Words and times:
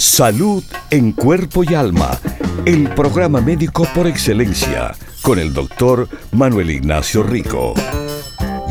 Salud 0.00 0.64
en 0.88 1.12
cuerpo 1.12 1.62
y 1.62 1.74
alma. 1.74 2.18
El 2.64 2.88
programa 2.94 3.42
médico 3.42 3.86
por 3.94 4.06
excelencia 4.06 4.94
con 5.20 5.38
el 5.38 5.52
doctor 5.52 6.08
Manuel 6.32 6.70
Ignacio 6.70 7.22
Rico. 7.22 7.74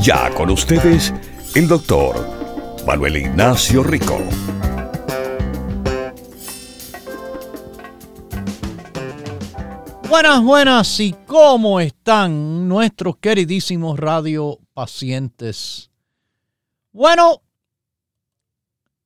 Ya 0.02 0.34
con 0.34 0.50
ustedes, 0.50 1.14
el 1.54 1.68
doctor 1.68 2.16
Manuel 2.88 3.18
Ignacio 3.18 3.84
Rico. 3.84 4.18
Buenas, 10.10 10.44
buenas, 10.44 11.00
¿y 11.00 11.16
cómo 11.28 11.80
están 11.80 12.68
nuestros 12.68 13.18
queridísimos 13.18 14.00
radio 14.00 14.58
pacientes? 14.74 15.92
Bueno, 16.92 17.44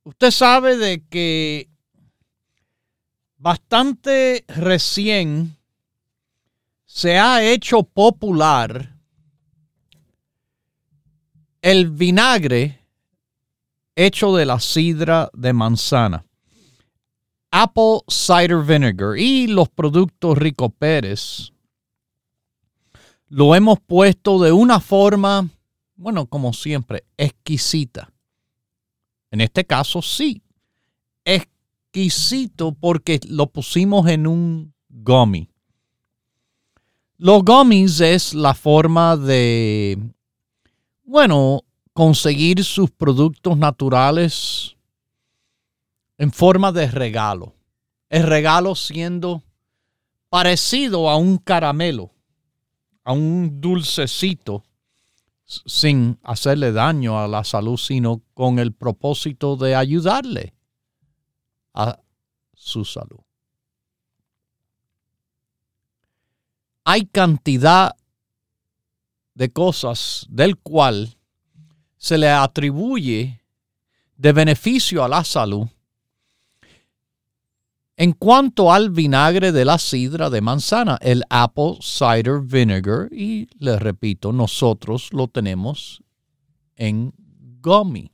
usted 0.05 0.31
sabe 0.31 0.77
de 0.77 1.03
que 1.09 1.72
bastante 3.43 4.45
recién 4.47 5.57
se 6.85 7.19
ha 7.19 7.43
hecho 7.43 7.83
popular 7.83 8.95
el 11.61 11.89
vinagre 11.89 12.79
hecho 13.97 14.33
de 14.33 14.45
la 14.45 14.61
sidra 14.61 15.29
de 15.33 15.51
manzana, 15.51 16.25
apple 17.51 17.99
cider 18.07 18.63
vinegar 18.63 19.17
y 19.17 19.47
los 19.47 19.67
productos 19.67 20.37
Rico 20.37 20.69
Pérez. 20.69 21.51
Lo 23.27 23.55
hemos 23.55 23.81
puesto 23.81 24.41
de 24.41 24.53
una 24.53 24.79
forma, 24.79 25.49
bueno, 25.95 26.27
como 26.27 26.53
siempre, 26.53 27.03
exquisita. 27.17 28.09
En 29.31 29.41
este 29.41 29.65
caso 29.65 30.01
sí, 30.01 30.41
porque 32.79 33.19
lo 33.27 33.47
pusimos 33.47 34.07
en 34.07 34.25
un 34.25 34.73
gummy. 34.89 35.49
Los 37.17 37.43
gummies 37.43 38.01
es 38.01 38.33
la 38.33 38.53
forma 38.53 39.15
de, 39.15 39.97
bueno, 41.03 41.61
conseguir 41.93 42.63
sus 42.63 42.89
productos 42.89 43.57
naturales 43.57 44.75
en 46.17 46.31
forma 46.31 46.71
de 46.71 46.89
regalo. 46.89 47.53
El 48.09 48.23
regalo 48.23 48.75
siendo 48.75 49.43
parecido 50.29 51.09
a 51.09 51.15
un 51.15 51.37
caramelo, 51.37 52.11
a 53.03 53.13
un 53.13 53.61
dulcecito, 53.61 54.63
sin 55.45 56.17
hacerle 56.23 56.71
daño 56.71 57.19
a 57.19 57.27
la 57.27 57.43
salud, 57.43 57.77
sino 57.77 58.21
con 58.33 58.57
el 58.57 58.73
propósito 58.73 59.55
de 59.55 59.75
ayudarle 59.75 60.53
a 61.73 61.99
su 62.53 62.85
salud. 62.85 63.23
hay 66.85 67.05
cantidad 67.05 67.95
de 69.33 69.51
cosas 69.51 70.25
del 70.29 70.57
cual 70.57 71.17
se 71.97 72.17
le 72.17 72.29
atribuye 72.29 73.41
de 74.17 74.33
beneficio 74.33 75.03
a 75.03 75.07
la 75.07 75.23
salud. 75.23 75.67
En 77.95 78.11
cuanto 78.13 78.71
al 78.71 78.89
vinagre 78.89 79.51
de 79.51 79.65
la 79.65 79.77
sidra 79.77 80.29
de 80.29 80.41
manzana, 80.41 80.97
el 81.01 81.23
apple 81.29 81.77
cider 81.79 82.41
vinegar, 82.41 83.07
y 83.11 83.47
les 83.59 83.79
repito, 83.79 84.33
nosotros 84.33 85.09
lo 85.13 85.27
tenemos 85.27 86.03
en 86.75 87.13
gummy. 87.61 88.11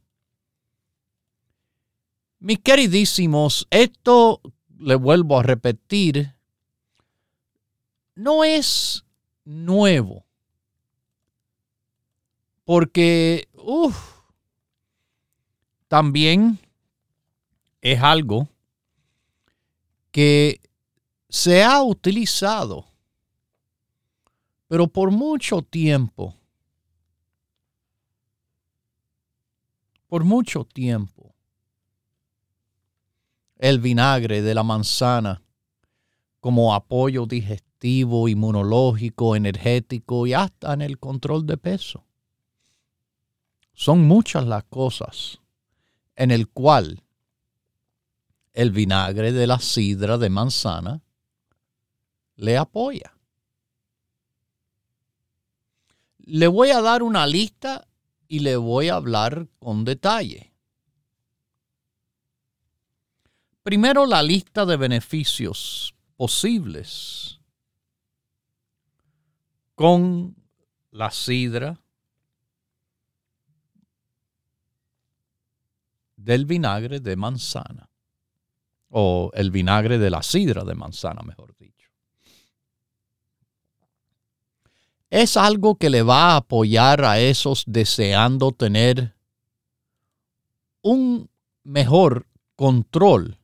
Mis 2.41 2.59
queridísimos, 2.59 3.67
esto 3.69 4.41
le 4.77 4.95
vuelvo 4.95 5.37
a 5.39 5.43
repetir, 5.43 6.35
no 8.15 8.45
es 8.45 9.03
nuevo. 9.43 10.25
Porque, 12.63 13.49
también 15.89 16.59
es 17.81 18.01
algo 18.01 18.47
que 20.11 20.61
se 21.27 21.63
ha 21.63 21.83
utilizado, 21.83 22.85
pero 24.67 24.87
por 24.87 25.11
mucho 25.11 25.61
tiempo. 25.61 26.35
Por 30.07 30.23
mucho 30.23 30.63
tiempo. 30.63 31.18
El 33.59 33.79
vinagre 33.79 34.41
de 34.41 34.55
la 34.55 34.63
manzana 34.63 35.43
como 36.39 36.73
apoyo 36.73 37.25
digestivo 37.25 38.27
inmunológico, 38.27 39.35
energético 39.35 40.25
y 40.25 40.33
hasta 40.33 40.73
en 40.73 40.81
el 40.81 40.97
control 40.97 41.45
de 41.45 41.57
peso. 41.57 42.05
Son 43.73 44.07
muchas 44.07 44.45
las 44.45 44.63
cosas 44.63 45.39
en 46.15 46.31
el 46.31 46.47
cual 46.49 47.03
el 48.53 48.71
vinagre 48.71 49.31
de 49.31 49.47
la 49.47 49.59
sidra 49.59 50.17
de 50.17 50.29
manzana 50.29 51.01
le 52.35 52.57
apoya. 52.57 53.13
Le 56.19 56.47
voy 56.47 56.71
a 56.71 56.81
dar 56.81 57.03
una 57.03 57.27
lista 57.27 57.87
y 58.27 58.39
le 58.39 58.55
voy 58.55 58.89
a 58.89 58.95
hablar 58.95 59.47
con 59.59 59.83
detalle. 59.83 60.48
Primero 63.63 64.05
la 64.05 64.23
lista 64.23 64.65
de 64.65 64.77
beneficios 64.77 65.93
posibles 66.15 67.39
con 69.75 70.35
la 70.91 71.11
sidra 71.11 71.79
del 76.15 76.45
vinagre 76.45 76.99
de 76.99 77.15
manzana, 77.15 77.89
o 78.89 79.31
el 79.33 79.51
vinagre 79.51 79.97
de 79.97 80.09
la 80.09 80.21
sidra 80.23 80.63
de 80.63 80.75
manzana, 80.75 81.21
mejor 81.21 81.55
dicho. 81.57 81.89
Es 85.09 85.37
algo 85.37 85.75
que 85.75 85.89
le 85.89 86.01
va 86.01 86.33
a 86.33 86.37
apoyar 86.37 87.03
a 87.03 87.19
esos 87.19 87.63
deseando 87.65 88.51
tener 88.51 89.15
un 90.81 91.29
mejor 91.63 92.27
control 92.55 93.38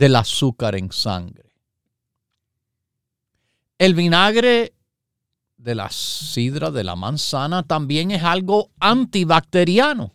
del 0.00 0.16
azúcar 0.16 0.76
en 0.76 0.90
sangre. 0.90 1.52
El 3.76 3.94
vinagre 3.94 4.72
de 5.58 5.74
la 5.74 5.90
sidra 5.90 6.70
de 6.70 6.84
la 6.84 6.96
manzana 6.96 7.64
también 7.64 8.10
es 8.10 8.22
algo 8.22 8.70
antibacteriano. 8.80 10.14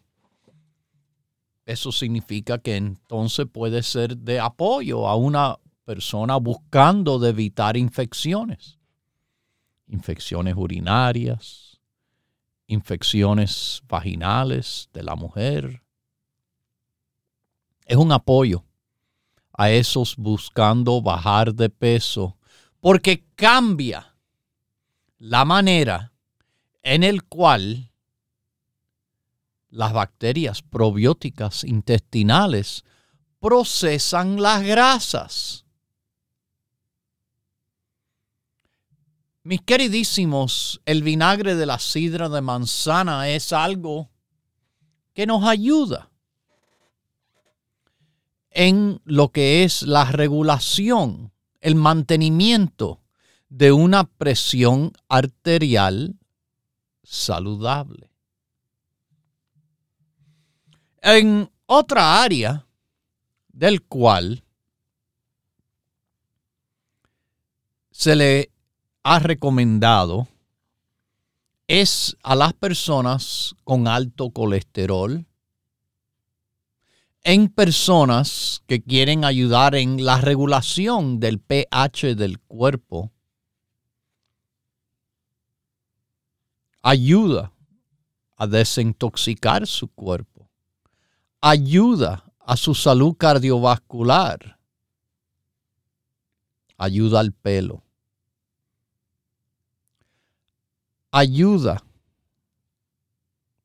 Eso 1.68 1.92
significa 1.92 2.58
que 2.58 2.78
entonces 2.78 3.46
puede 3.46 3.84
ser 3.84 4.18
de 4.18 4.40
apoyo 4.40 5.08
a 5.08 5.16
una 5.16 5.56
persona 5.84 6.38
buscando 6.38 7.20
de 7.20 7.30
evitar 7.30 7.78
infecciones. 7.78 8.80
Infecciones 9.88 10.56
urinarias, 10.58 11.80
infecciones 12.66 13.84
vaginales 13.88 14.90
de 14.94 15.04
la 15.04 15.16
mujer. 15.16 15.84
Es 17.86 17.98
un 17.98 18.12
apoyo 18.12 18.65
a 19.58 19.72
esos 19.72 20.16
buscando 20.18 21.02
bajar 21.02 21.54
de 21.54 21.70
peso 21.70 22.38
porque 22.80 23.26
cambia 23.36 24.16
la 25.18 25.46
manera 25.46 26.12
en 26.84 27.04
el 27.04 27.24
cual 27.24 27.92
las 29.70 29.92
bacterias 29.92 30.62
probióticas 30.62 31.64
intestinales 31.64 32.84
procesan 33.40 34.42
las 34.42 34.64
grasas. 34.64 35.66
Mis 39.44 39.62
queridísimos, 39.62 40.82
el 40.86 41.04
vinagre 41.04 41.56
de 41.56 41.66
la 41.66 41.78
sidra 41.78 42.30
de 42.30 42.42
manzana 42.42 43.30
es 43.30 43.54
algo 43.54 44.10
que 45.14 45.26
nos 45.26 45.44
ayuda 45.44 46.10
en 48.56 49.02
lo 49.04 49.32
que 49.32 49.64
es 49.66 49.84
la 49.84 50.06
regulación 50.06 51.34
el 51.60 51.76
mantenimiento 51.76 53.02
de 53.50 53.74
una 53.74 54.06
presión 54.06 54.94
arterial 55.10 56.16
saludable. 57.04 58.12
En 61.02 61.52
otra 61.66 62.24
área 62.24 62.66
del 63.50 63.84
cual 63.84 64.44
se 67.92 68.16
le 68.16 68.52
ha 69.04 69.20
recomendado 69.20 70.28
es 71.68 72.16
a 72.24 72.36
las 72.36 72.54
personas 72.54 73.56
con 73.64 73.88
alto 73.88 74.30
colesterol, 74.30 75.26
en 77.26 77.50
personas 77.50 78.62
que 78.68 78.84
quieren 78.84 79.26
ayudar 79.26 79.74
en 79.74 80.06
la 80.06 80.22
regulación 80.22 81.20
del 81.20 81.40
pH 81.40 82.14
del 82.16 82.40
cuerpo, 82.40 83.12
ayuda 86.84 87.52
a 88.38 88.46
desintoxicar 88.46 89.66
su 89.66 89.88
cuerpo, 89.88 90.48
ayuda 91.42 92.32
a 92.42 92.56
su 92.56 92.76
salud 92.76 93.16
cardiovascular, 93.18 94.60
ayuda 96.78 97.22
al 97.22 97.34
pelo, 97.34 97.82
ayuda 101.10 101.84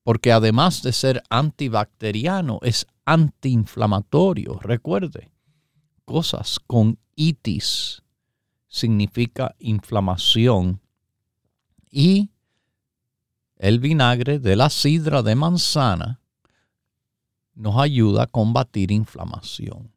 porque 0.02 0.32
además 0.32 0.82
de 0.82 0.92
ser 0.92 1.22
antibacteriano, 1.28 2.58
es 2.62 2.86
antiinflamatorio. 3.12 4.60
Recuerde, 4.60 5.30
cosas 6.04 6.60
con 6.60 6.98
itis 7.16 8.02
significa 8.68 9.56
inflamación 9.58 10.80
y 11.90 12.30
el 13.56 13.80
vinagre 13.80 14.38
de 14.38 14.54
la 14.54 14.70
sidra 14.70 15.22
de 15.22 15.34
manzana 15.34 16.20
nos 17.54 17.80
ayuda 17.80 18.22
a 18.22 18.26
combatir 18.28 18.92
inflamación. 18.92 19.92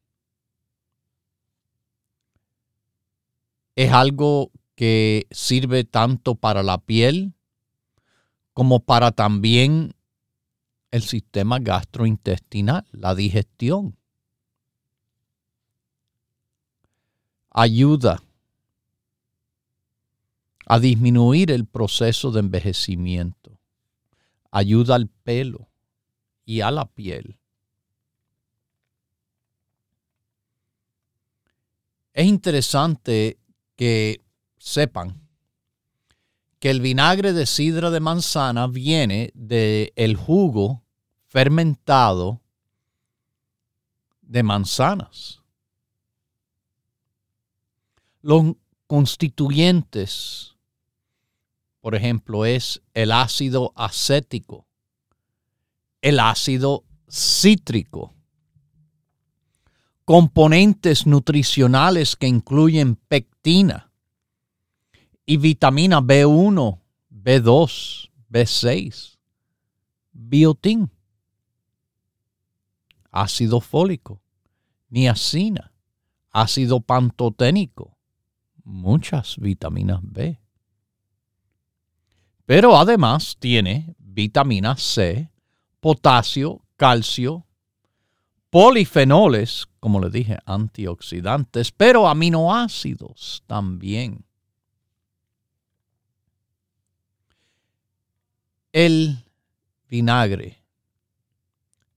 Es 3.76 3.92
algo 3.92 4.52
que 4.74 5.28
sirve 5.30 5.84
tanto 5.84 6.34
para 6.34 6.64
la 6.64 6.80
piel 6.80 7.34
como 8.54 8.80
para 8.80 9.12
también 9.12 9.94
el 10.94 11.02
sistema 11.02 11.58
gastrointestinal, 11.58 12.86
la 12.92 13.16
digestión. 13.16 13.98
Ayuda 17.50 18.22
a 20.68 20.80
disminuir 20.80 21.50
el 21.50 21.66
proceso 21.66 22.30
de 22.30 22.42
envejecimiento. 22.42 23.58
Ayuda 24.52 24.94
al 24.94 25.08
pelo 25.08 25.68
y 26.46 26.62
a 26.62 26.70
la 26.70 26.86
piel. 26.86 27.40
Es 32.14 32.28
interesante 32.28 33.40
que 33.76 34.22
sepan 34.60 35.28
que 36.60 36.70
el 36.70 36.82
vinagre 36.82 37.34
de 37.34 37.48
sidra 37.48 37.90
de 37.90 38.00
manzana 38.00 38.68
viene 38.68 39.32
del 39.34 39.92
el 39.96 40.16
jugo 40.16 40.83
fermentado 41.34 42.40
de 44.22 44.44
manzanas. 44.44 45.42
Los 48.22 48.54
constituyentes, 48.86 50.56
por 51.82 51.96
ejemplo, 51.96 52.46
es 52.46 52.84
el 52.94 53.12
ácido 53.12 53.74
acético, 53.76 54.68
el 56.04 56.20
ácido 56.20 56.84
cítrico, 57.10 58.14
componentes 60.06 61.08
nutricionales 61.08 62.16
que 62.16 62.28
incluyen 62.28 62.96
pectina, 62.96 63.92
y 65.26 65.38
vitamina 65.38 66.00
B1, 66.00 66.80
B2, 67.10 68.12
B6, 68.30 69.18
biotín, 70.12 70.92
ácido 73.14 73.62
fólico, 73.62 74.22
niacina, 74.90 75.72
ácido 76.32 76.82
pantoténico, 76.82 77.98
muchas 78.66 79.38
vitaminas 79.38 80.02
B. 80.02 80.38
Pero 82.46 82.76
además 82.76 83.38
tiene 83.40 83.96
vitamina 84.00 84.76
C, 84.76 85.32
potasio, 85.80 86.66
calcio, 86.76 87.46
polifenoles, 88.50 89.68
como 89.80 90.02
le 90.02 90.10
dije, 90.10 90.38
antioxidantes, 90.46 91.72
pero 91.72 92.10
aminoácidos 92.10 93.44
también. 93.48 94.26
el 98.74 99.24
vinagre 99.88 100.63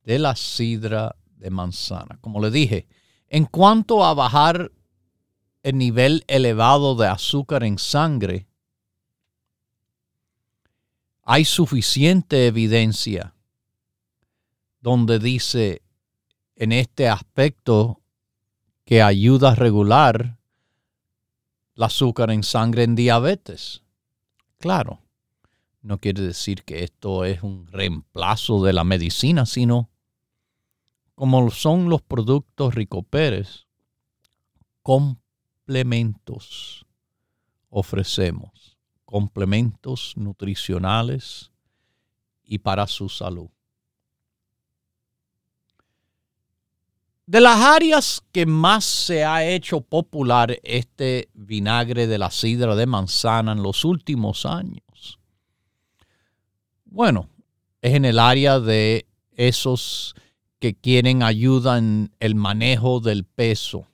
de 0.06 0.20
la 0.20 0.36
sidra 0.36 1.16
de 1.36 1.50
manzana. 1.50 2.16
Como 2.20 2.40
le 2.40 2.50
dije, 2.50 2.86
en 3.28 3.44
cuanto 3.44 4.04
a 4.04 4.14
bajar 4.14 4.72
el 5.62 5.76
nivel 5.76 6.24
elevado 6.28 6.94
de 6.94 7.08
azúcar 7.08 7.64
en 7.64 7.76
sangre, 7.76 8.46
hay 11.22 11.44
suficiente 11.44 12.46
evidencia 12.46 13.34
donde 14.80 15.18
dice 15.18 15.82
en 16.54 16.70
este 16.70 17.08
aspecto 17.08 18.00
que 18.84 19.02
ayuda 19.02 19.50
a 19.50 19.54
regular 19.56 20.38
el 21.74 21.82
azúcar 21.82 22.30
en 22.30 22.44
sangre 22.44 22.84
en 22.84 22.94
diabetes. 22.94 23.82
Claro, 24.58 25.02
no 25.82 25.98
quiere 25.98 26.22
decir 26.22 26.62
que 26.62 26.84
esto 26.84 27.24
es 27.24 27.42
un 27.42 27.66
reemplazo 27.66 28.62
de 28.62 28.72
la 28.72 28.84
medicina, 28.84 29.46
sino 29.46 29.90
como 31.16 31.50
son 31.50 31.88
los 31.88 32.02
productos 32.02 32.76
Ricoperes, 32.76 33.66
complementos 34.82 36.87
ofrecemos, 37.68 38.78
complementos 39.04 40.12
nutricionales 40.16 41.50
y 42.44 42.58
para 42.58 42.87
su 42.87 43.08
salud. 43.08 43.49
De 47.26 47.40
las 47.40 47.61
áreas 47.61 48.23
que 48.30 48.46
más 48.46 48.85
se 48.85 49.25
ha 49.25 49.44
hecho 49.44 49.80
popular 49.80 50.61
este 50.62 51.28
vinagre 51.35 52.06
de 52.06 52.18
la 52.18 52.30
sidra 52.30 52.76
de 52.76 52.87
manzana 52.87 53.50
en 53.50 53.64
los 53.64 53.85
últimos 53.85 54.46
años 54.46 54.87
bueno, 56.96 57.28
es 57.82 57.92
en 57.92 58.06
el 58.06 58.18
área 58.18 58.58
de 58.58 59.06
esos 59.32 60.14
que 60.58 60.75
quieren 60.75 61.22
ayuda 61.22 61.78
en 61.78 62.12
el 62.20 62.34
manejo 62.34 63.00
del 63.00 63.25
peso. 63.25 63.86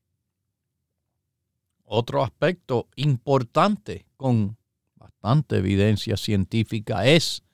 Otro 1.85 2.25
aspecto 2.25 2.89
importante 2.97 4.07
con 4.17 4.57
bastante 4.97 5.59
evidencia 5.59 6.17
científica 6.17 7.07
es 7.07 7.45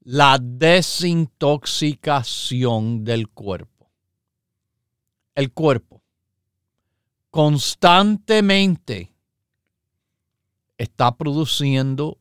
la 0.00 0.38
desintoxicación 0.40 3.04
del 3.04 3.28
cuerpo. 3.28 3.90
El 5.34 5.52
cuerpo 5.52 6.02
constantemente 7.30 9.14
está 10.76 11.16
produciendo 11.16 12.18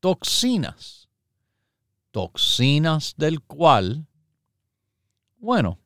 toxinas, 0.00 1.08
toxinas 2.10 3.14
del 3.16 3.40
cual, 3.42 4.06
bueno, 5.38 5.78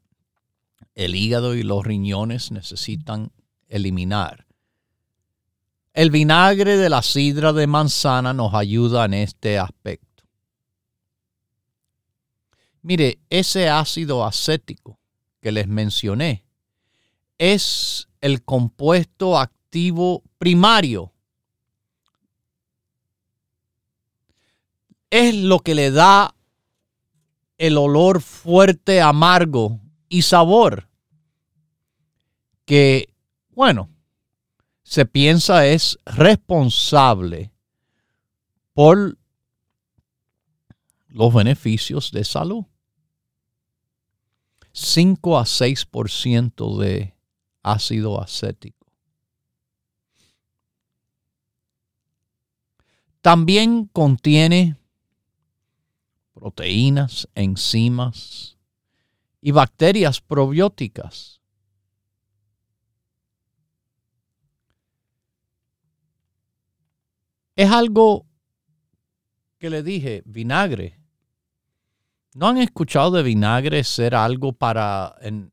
el 0.95 1.15
hígado 1.15 1.55
y 1.55 1.63
los 1.63 1.87
riñones 1.87 2.51
necesitan 2.51 3.31
eliminar. 3.71 4.47
El 5.95 6.11
vinagre 6.11 6.77
de 6.77 6.91
la 6.91 7.03
sidra 7.03 7.53
de 7.53 7.67
manzana 7.67 8.35
nos 8.35 8.55
ayuda 8.55 9.07
en 9.07 9.15
este 9.15 9.59
aspecto. 9.59 10.25
Mire, 12.83 13.19
ese 13.31 13.69
ácido 13.69 14.25
acético 14.25 14.99
que 15.41 15.53
les 15.53 15.67
mencioné 15.67 16.45
es 17.39 18.09
el 18.21 18.43
compuesto 18.45 19.39
activo 19.39 20.23
primario. 20.39 21.13
Es 25.11 25.35
lo 25.35 25.59
que 25.59 25.75
le 25.75 25.91
da 25.91 26.35
el 27.59 27.77
olor 27.77 28.23
fuerte, 28.23 29.01
amargo 29.01 29.81
y 30.09 30.23
sabor 30.23 30.89
que, 32.65 33.10
bueno, 33.61 33.91
se 34.85 35.05
piensa 35.05 35.67
es 35.67 35.99
responsable 36.07 37.53
por 38.73 39.19
los 41.09 41.35
beneficios 41.35 42.11
de 42.11 42.25
salud. 42.25 42.65
5 44.73 45.39
a 45.39 45.45
6% 45.45 46.79
de 46.79 47.15
ácido 47.63 48.19
acético. 48.23 48.87
También 53.21 53.91
contiene 53.93 54.79
proteínas, 56.33 57.29
enzimas 57.35 58.57
y 59.43 59.51
bacterias 59.51 60.23
probióticas 60.23 61.40
Es 67.61 67.71
algo 67.71 68.25
que 69.59 69.69
le 69.69 69.83
dije, 69.83 70.23
vinagre. 70.25 70.99
¿No 72.33 72.49
han 72.49 72.57
escuchado 72.57 73.11
de 73.11 73.23
vinagre 73.23 73.85
ser 73.85 74.15
algo 74.15 74.55
para 74.55 75.15
en 75.21 75.53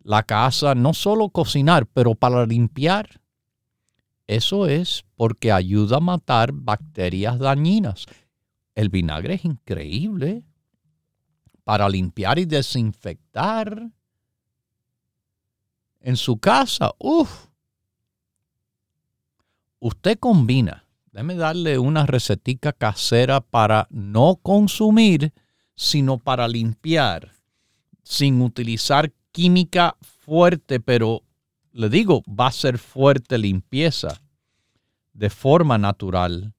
la 0.00 0.24
casa, 0.24 0.74
no 0.74 0.92
solo 0.94 1.28
cocinar, 1.28 1.86
pero 1.86 2.16
para 2.16 2.44
limpiar? 2.44 3.20
Eso 4.26 4.66
es 4.66 5.04
porque 5.14 5.52
ayuda 5.52 5.98
a 5.98 6.00
matar 6.00 6.50
bacterias 6.52 7.38
dañinas. 7.38 8.06
El 8.74 8.88
vinagre 8.88 9.34
es 9.34 9.44
increíble 9.44 10.42
para 11.62 11.88
limpiar 11.88 12.40
y 12.40 12.46
desinfectar 12.46 13.92
en 16.00 16.16
su 16.16 16.36
casa. 16.38 16.96
Uf. 16.98 17.46
Usted 19.78 20.18
combina 20.18 20.87
déjeme 21.18 21.34
darle 21.34 21.80
una 21.80 22.06
recetica 22.06 22.72
casera 22.72 23.40
para 23.40 23.88
no 23.90 24.36
consumir, 24.40 25.32
sino 25.74 26.16
para 26.16 26.46
limpiar, 26.46 27.32
sin 28.04 28.40
utilizar 28.40 29.12
química 29.32 29.96
fuerte, 30.00 30.78
pero 30.78 31.24
le 31.72 31.88
digo, 31.88 32.22
va 32.28 32.46
a 32.46 32.52
ser 32.52 32.78
fuerte 32.78 33.36
limpieza 33.36 34.20
de 35.12 35.28
forma 35.28 35.76
natural. 35.76 36.54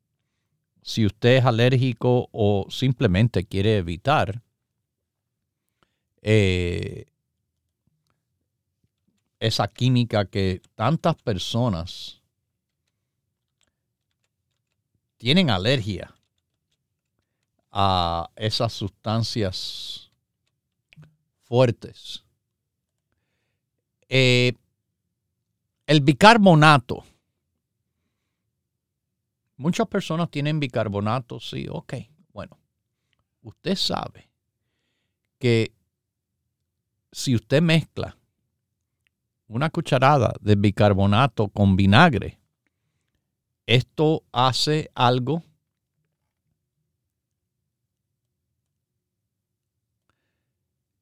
Si 0.82 1.06
usted 1.06 1.38
es 1.38 1.46
alérgico 1.46 2.28
o 2.34 2.68
simplemente 2.70 3.46
quiere 3.46 3.78
evitar 3.78 4.42
eh, 6.22 7.06
esa 9.40 9.70
química 9.70 10.26
que 10.26 10.62
tantas 10.76 11.16
personas 11.16 12.19
tienen 15.20 15.50
alergia 15.50 16.16
a 17.72 18.32
esas 18.36 18.74
sustancias 18.74 20.10
fuertes. 21.44 22.24
Eh, 24.08 24.54
el 25.86 26.02
bicarbonato. 26.02 27.04
Muchas 29.58 29.88
personas 29.88 30.32
tienen 30.32 30.60
bicarbonato, 30.60 31.40
sí, 31.40 31.68
ok. 31.70 31.96
Bueno, 32.32 32.58
usted 33.42 33.76
sabe 33.76 34.30
que 35.38 35.74
si 37.12 37.36
usted 37.36 37.62
mezcla 37.62 38.16
una 39.48 39.70
cucharada 39.70 40.34
de 40.40 40.56
bicarbonato 40.56 41.50
con 41.50 41.76
vinagre, 41.76 42.39
esto 43.70 44.24
hace 44.32 44.90
algo 44.96 45.44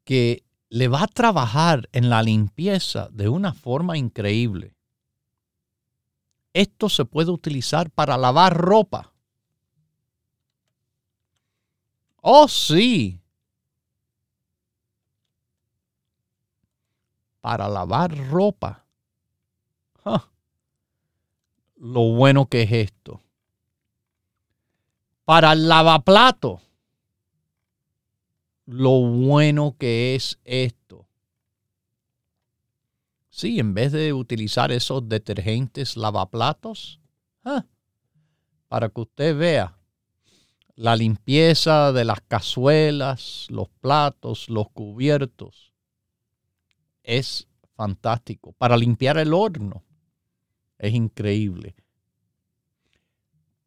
que 0.03 0.43
le 0.67 0.89
va 0.89 1.03
a 1.03 1.07
trabajar 1.07 1.87
en 1.93 2.09
la 2.09 2.21
limpieza 2.21 3.07
de 3.13 3.29
una 3.29 3.53
forma 3.53 3.97
increíble. 3.97 4.75
Esto 6.51 6.89
se 6.89 7.05
puede 7.05 7.31
utilizar 7.31 7.89
para 7.89 8.17
lavar 8.17 8.57
ropa. 8.57 9.13
Oh, 12.21 12.49
sí. 12.49 13.21
Para 17.39 17.69
lavar 17.69 18.13
ropa 18.29 18.85
lo 21.77 22.13
bueno 22.13 22.47
que 22.47 22.63
es 22.63 22.71
esto. 22.71 23.21
Para 25.25 25.53
el 25.53 25.67
lavaplato, 25.67 26.61
lo 28.65 29.01
bueno 29.01 29.75
que 29.77 30.15
es 30.15 30.39
esto. 30.43 31.07
Sí, 33.29 33.59
en 33.59 33.73
vez 33.73 33.91
de 33.91 34.13
utilizar 34.13 34.71
esos 34.71 35.07
detergentes 35.07 35.95
lavaplatos, 35.95 36.99
ah, 37.43 37.65
para 38.67 38.89
que 38.89 39.01
usted 39.01 39.37
vea 39.37 39.77
la 40.75 40.95
limpieza 40.95 41.91
de 41.91 42.05
las 42.05 42.21
cazuelas, 42.21 43.47
los 43.49 43.69
platos, 43.81 44.49
los 44.49 44.69
cubiertos, 44.69 45.73
es 47.03 47.47
fantástico. 47.75 48.53
Para 48.53 48.77
limpiar 48.77 49.17
el 49.17 49.33
horno, 49.33 49.83
es 50.77 50.93
increíble. 50.93 51.75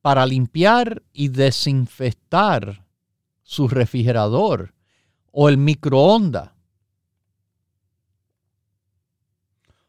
Para 0.01 0.25
limpiar 0.27 1.03
y 1.13 1.29
desinfectar 1.29 2.87
su 3.43 3.69
refrigerador 3.69 4.75
o 5.33 5.49
el 5.49 5.59
microondas. 5.59 6.53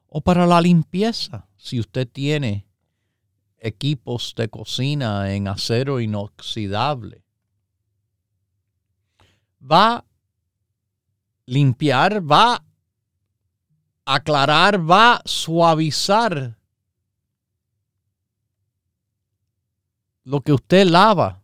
O 0.07 0.21
para 0.21 0.45
la 0.45 0.59
limpieza, 0.59 1.47
si 1.55 1.79
usted 1.79 2.07
tiene 2.07 2.65
equipos 3.61 4.33
de 4.35 4.49
cocina 4.49 5.33
en 5.33 5.47
acero 5.47 6.01
inoxidable. 6.01 7.23
Va 9.61 9.97
a 9.97 10.05
limpiar, 11.45 12.19
va 12.29 12.55
a 12.55 14.15
aclarar, 14.15 14.89
va 14.89 15.17
a 15.17 15.21
suavizar 15.25 16.57
lo 20.23 20.41
que 20.41 20.53
usted 20.53 20.87
lava, 20.87 21.41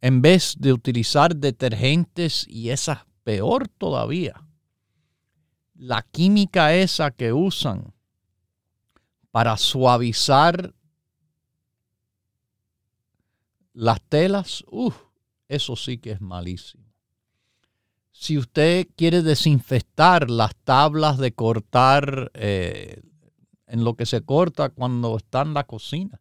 en 0.00 0.20
vez 0.20 0.56
de 0.58 0.72
utilizar 0.72 1.34
detergentes 1.36 2.46
y 2.48 2.70
esa 2.70 3.06
peor 3.22 3.68
todavía, 3.68 4.44
la 5.74 6.02
química 6.02 6.74
esa 6.74 7.10
que 7.10 7.32
usan 7.32 7.92
para 9.30 9.56
suavizar 9.56 10.74
las 13.72 14.00
telas, 14.02 14.64
uff, 14.68 14.96
eso 15.48 15.74
sí 15.74 15.98
que 15.98 16.12
es 16.12 16.20
malísimo. 16.20 16.84
Si 18.12 18.38
usted 18.38 18.86
quiere 18.96 19.22
desinfectar 19.22 20.30
las 20.30 20.54
tablas 20.64 21.18
de 21.18 21.32
cortar 21.32 22.30
eh, 22.34 23.02
en 23.66 23.84
lo 23.84 23.94
que 23.94 24.06
se 24.06 24.22
corta 24.22 24.68
cuando 24.68 25.16
está 25.16 25.42
en 25.42 25.54
la 25.54 25.64
cocina. 25.64 26.20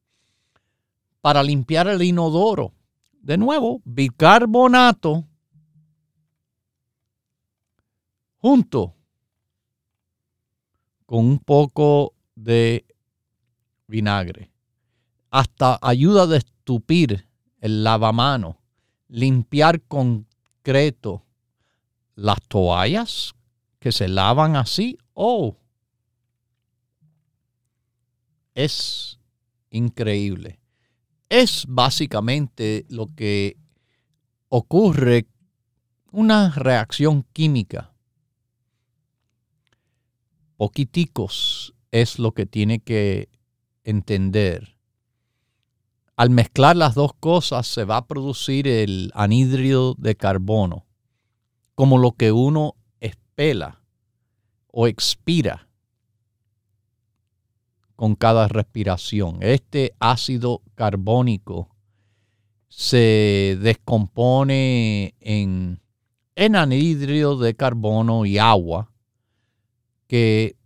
Para 1.21 1.43
limpiar 1.43 1.87
el 1.87 2.01
inodoro, 2.01 2.73
de 3.21 3.37
nuevo, 3.37 3.81
bicarbonato 3.85 5.25
junto 8.37 8.93
con 11.05 11.25
un 11.25 11.39
poco 11.39 12.13
de 12.35 12.85
vinagre. 13.87 14.51
Hasta 15.29 15.79
ayuda 15.81 16.23
a 16.23 16.37
estupir 16.37 17.27
el 17.61 17.83
lavamano, 17.83 18.59
limpiar 19.07 19.81
concreto 19.83 21.23
las 22.15 22.41
toallas 22.47 23.33
que 23.79 23.91
se 23.91 24.07
lavan 24.07 24.55
así. 24.55 24.97
Oh, 25.13 25.57
es 28.55 29.19
increíble. 29.69 30.59
Es 31.29 31.65
básicamente 31.67 32.85
lo 32.89 33.07
que 33.07 33.57
ocurre, 34.49 35.27
una 36.11 36.51
reacción 36.51 37.25
química. 37.33 37.93
Poquiticos 40.57 41.73
es 41.91 42.19
lo 42.19 42.33
que 42.33 42.45
tiene 42.45 42.79
que 42.79 43.29
entender. 43.83 44.77
Al 46.15 46.29
mezclar 46.29 46.75
las 46.75 46.93
dos 46.93 47.13
cosas 47.19 47.65
se 47.65 47.85
va 47.85 47.97
a 47.97 48.05
producir 48.05 48.67
el 48.67 49.11
anhídrido 49.15 49.95
de 49.97 50.15
carbono, 50.15 50.85
como 51.73 51.97
lo 51.97 52.11
que 52.11 52.31
uno 52.31 52.75
espela 52.99 53.81
o 54.67 54.87
expira 54.87 55.67
con 58.03 58.15
cada 58.15 58.49
respiración. 58.49 59.37
Este 59.39 59.95
ácido 59.97 60.61
carbónico 60.75 61.69
se 62.67 63.57
descompone 63.61 65.15
en, 65.21 65.79
en 66.35 66.55
anhídrido 66.57 67.37
de 67.37 67.55
carbono 67.55 68.25
y 68.25 68.39
agua, 68.39 68.91
que, 70.05 70.57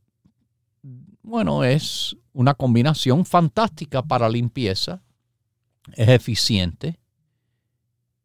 bueno, 1.22 1.63
es 1.63 2.17
una 2.34 2.56
combinación 2.56 3.24
fantástica 3.24 4.01
para 4.01 4.29
limpieza, 4.29 5.03
es 5.94 6.10
eficiente 6.10 7.00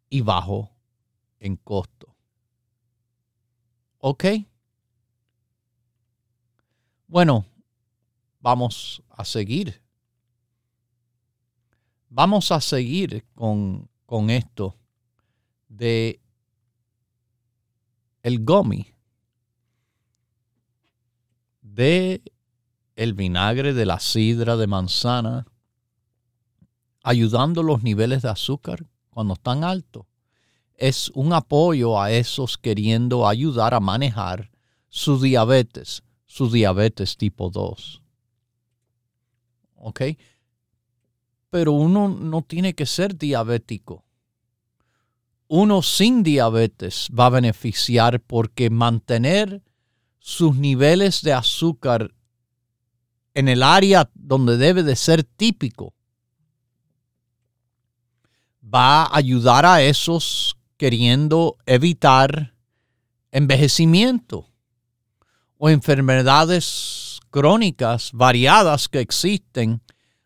y 0.09 0.23
bajo 0.23 0.71
en 1.39 1.57
costo. 1.57 2.17
¿Ok? 3.99 4.25
Bueno, 7.09 7.45
vamos 8.43 9.03
a 9.09 9.25
seguir. 9.25 9.81
Vamos 12.11 12.53
a 12.53 12.61
seguir 12.61 13.25
con, 13.35 13.89
con 14.05 14.29
esto 14.29 14.77
de 15.69 16.21
el 18.23 18.45
gomi, 18.45 18.87
de 21.63 22.23
el 22.97 23.15
vinagre 23.15 23.73
de 23.73 23.87
la 23.87 23.99
sidra 23.99 24.57
de 24.57 24.67
manzana, 24.67 25.47
ayudando 27.03 27.63
los 27.63 27.83
niveles 27.83 28.23
de 28.23 28.29
azúcar 28.29 28.85
cuando 29.09 29.35
están 29.35 29.65
altos. 29.65 30.05
Es 30.75 31.11
un 31.15 31.33
apoyo 31.33 32.01
a 32.01 32.11
esos 32.13 32.59
queriendo 32.59 33.27
ayudar 33.27 33.73
a 33.73 33.81
manejar 33.81 34.51
su 34.89 35.19
diabetes, 35.19 36.03
su 36.27 36.51
diabetes 36.51 37.17
tipo 37.17 37.49
2. 37.49 38.02
Pero 41.51 41.73
uno 41.73 42.09
no 42.09 42.43
tiene 42.43 42.75
que 42.75 42.87
ser 42.87 43.17
diabético. 43.17 44.05
Uno 45.49 45.83
sin 45.83 46.23
diabetes 46.23 47.09
va 47.17 47.27
a 47.27 47.31
beneficiar 47.31 48.21
porque 48.21 48.71
mantener 48.71 49.63
sus 50.19 50.57
niveles 50.57 51.21
de 51.23 51.33
azúcar 51.35 52.15
en 53.35 53.49
el 53.49 53.63
área 53.63 54.11
donde 54.15 54.57
debe 54.57 54.83
de 54.83 54.97
ser 54.97 55.25
típico 55.25 55.95
va 58.63 59.03
a 59.03 59.17
ayudar 59.17 59.67
a 59.67 59.83
esos 59.83 60.57
queriendo 60.77 61.59
evitar 61.67 62.55
envejecimiento 63.31 64.49
o 65.59 65.69
enfermedades 65.69 67.12
crónicas 67.33 68.13
variadas 68.13 68.89
que 68.89 69.01
existen 69.01 69.83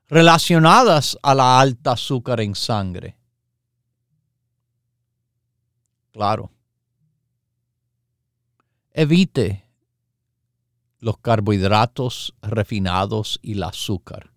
relacionadas 0.09 1.17
a 1.23 1.35
la 1.35 1.59
alta 1.59 1.93
azúcar 1.93 2.41
en 2.41 2.55
sangre. 2.55 3.17
Claro. 6.13 6.51
Evite 8.93 9.65
los 10.99 11.19
carbohidratos 11.19 12.35
refinados 12.43 13.39
y 13.41 13.53
el 13.53 13.63
azúcar. 13.63 14.33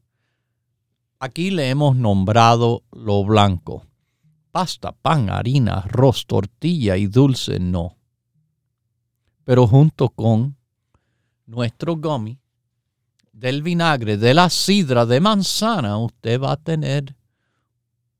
Aquí 1.19 1.51
le 1.51 1.69
hemos 1.69 1.95
nombrado 1.95 2.83
lo 2.91 3.23
blanco. 3.25 3.85
Pasta, 4.51 4.91
pan, 4.91 5.29
harina, 5.29 5.79
arroz, 5.79 6.25
tortilla 6.27 6.97
y 6.97 7.07
dulce 7.07 7.59
no. 7.59 7.97
Pero 9.43 9.65
junto 9.67 10.09
con 10.09 10.55
nuestro 11.45 11.95
gummy 11.95 12.39
del 13.39 13.63
vinagre, 13.63 14.17
de 14.17 14.33
la 14.33 14.49
sidra 14.49 15.05
de 15.05 15.21
manzana, 15.21 15.97
usted 15.97 16.41
va 16.41 16.51
a 16.51 16.57
tener 16.57 17.15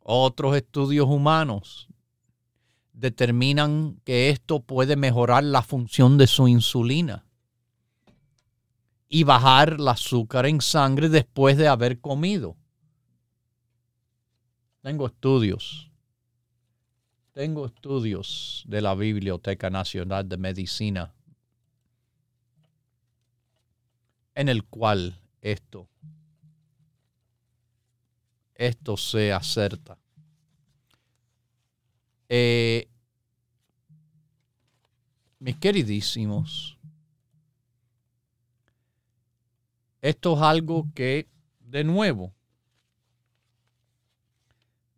Otros 0.00 0.56
estudios 0.56 1.06
humanos 1.06 1.88
determinan 2.94 4.00
que 4.04 4.30
esto 4.30 4.60
puede 4.60 4.96
mejorar 4.96 5.44
la 5.44 5.62
función 5.62 6.16
de 6.16 6.26
su 6.26 6.48
insulina 6.48 7.27
y 9.08 9.24
bajar 9.24 9.74
el 9.74 9.88
azúcar 9.88 10.46
en 10.46 10.60
sangre 10.60 11.08
después 11.08 11.56
de 11.56 11.68
haber 11.68 12.00
comido. 12.00 12.56
Tengo 14.82 15.06
estudios. 15.06 15.90
Tengo 17.32 17.66
estudios 17.66 18.64
de 18.66 18.82
la 18.82 18.94
Biblioteca 18.94 19.70
Nacional 19.70 20.28
de 20.28 20.36
Medicina 20.36 21.14
en 24.34 24.48
el 24.48 24.64
cual 24.64 25.20
esto 25.40 25.88
esto 28.58 28.96
se 28.96 29.32
acerta. 29.32 29.96
Eh, 32.28 32.88
mis 35.38 35.56
queridísimos, 35.56 36.76
esto 40.00 40.36
es 40.36 40.42
algo 40.42 40.86
que, 40.94 41.28
de 41.60 41.84
nuevo, 41.84 42.32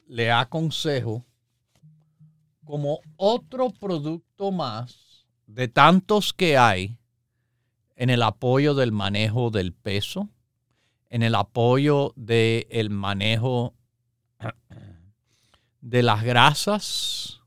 le 0.06 0.30
aconsejo 0.30 1.24
como 2.64 3.00
otro 3.16 3.70
producto 3.70 4.50
más 4.52 5.26
de 5.46 5.68
tantos 5.68 6.32
que 6.32 6.56
hay 6.56 6.98
en 7.96 8.10
el 8.10 8.22
apoyo 8.22 8.74
del 8.74 8.92
manejo 8.92 9.50
del 9.50 9.72
peso, 9.72 10.28
en 11.10 11.22
el 11.22 11.34
apoyo 11.34 12.12
del 12.16 12.90
manejo 12.90 13.74
de 15.80 16.02
las 16.02 16.22
grasas, 16.22 17.40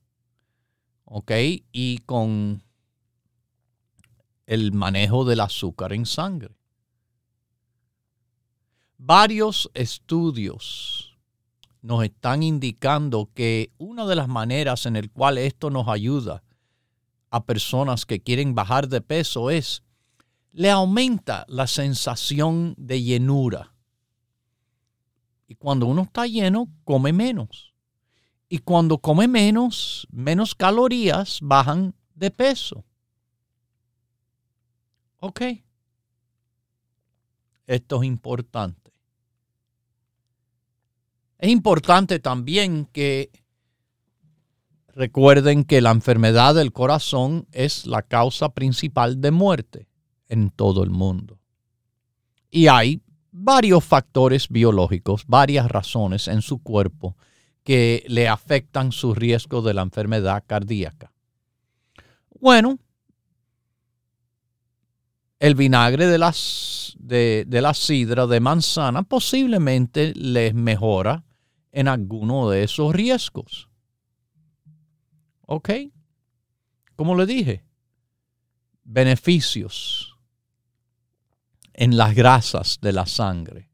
¿ok? 1.06 1.32
Y 1.72 2.00
con 2.00 2.63
el 4.46 4.74
manejo 4.74 5.26
del 5.26 5.39
azúcar 5.39 5.94
en 5.94 6.06
sangre. 6.06 6.56
Varios 9.06 9.70
estudios 9.74 11.18
nos 11.82 12.06
están 12.06 12.42
indicando 12.42 13.30
que 13.34 13.74
una 13.78 14.06
de 14.06 14.16
las 14.16 14.30
maneras 14.30 14.86
en 14.86 14.96
el 14.96 15.12
cual 15.12 15.38
esto 15.38 15.70
nos 15.70 15.89
ayuda 15.89 16.42
a 17.30 17.44
personas 17.44 18.06
que 18.06 18.22
quieren 18.22 18.56
bajar 18.56 18.88
de 18.88 19.02
peso 19.02 19.50
es 19.50 19.84
le 20.54 20.72
aumenta 20.72 21.44
la 21.50 21.68
sensación 21.68 22.76
de 22.78 23.04
llenura. 23.04 23.74
Y 25.50 25.56
cuando 25.56 25.86
uno 25.88 26.04
está 26.04 26.26
lleno, 26.26 26.70
come 26.86 27.12
menos. 27.12 27.74
Y 28.48 28.60
cuando 28.60 29.00
come 29.00 29.28
menos, 29.28 30.08
menos 30.12 30.56
calorías 30.56 31.39
bajan 31.42 31.94
de 32.16 32.32
peso. 32.32 32.86
Ok. 35.20 35.42
Esto 37.68 38.02
es 38.02 38.08
importante. 38.08 38.83
Es 41.43 41.49
importante 41.49 42.19
también 42.19 42.86
que 42.93 43.29
recuerden 44.95 45.65
que 45.65 45.82
la 45.82 45.91
enfermedad 45.91 46.56
del 46.56 46.71
corazón 46.71 47.47
es 47.51 47.86
la 47.86 48.01
causa 48.01 48.53
principal 48.53 49.19
de 49.19 49.32
muerte 49.32 49.89
en 50.29 50.51
todo 50.51 50.86
el 50.86 50.89
mundo. 50.89 51.41
Y 52.49 52.67
hay 52.67 53.01
varios 53.29 53.84
factores 53.84 54.47
biológicos, 54.47 55.25
varias 55.27 55.67
razones 55.67 56.29
en 56.29 56.41
su 56.41 56.63
cuerpo 56.63 57.17
que 57.65 58.06
le 58.08 58.29
afectan 58.29 58.93
su 58.93 59.13
riesgo 59.13 59.62
de 59.62 59.73
la 59.73 59.82
enfermedad 59.82 60.45
cardíaca. 60.47 61.12
Bueno, 62.39 62.79
el 65.39 65.56
vinagre 65.56 66.08
de, 66.08 66.19
las, 66.19 66.95
de, 66.97 67.45
la 67.49 67.73
sidra 67.73 68.27
de 68.27 68.39
manzana 68.39 69.03
posiblemente 69.03 70.13
les 70.15 70.53
mejora 70.53 71.25
en 71.73 71.88
alguno 71.88 72.49
de 72.49 72.63
esos 72.63 72.93
riesgos. 72.93 73.67
¿Ok? 75.47 75.69
Como 76.95 77.15
le 77.15 77.25
dije, 77.25 77.65
beneficios 78.83 80.15
en 81.73 81.97
las 81.97 82.13
grasas 82.13 82.77
de 82.79 82.93
la 82.93 83.07
sangre, 83.07 83.69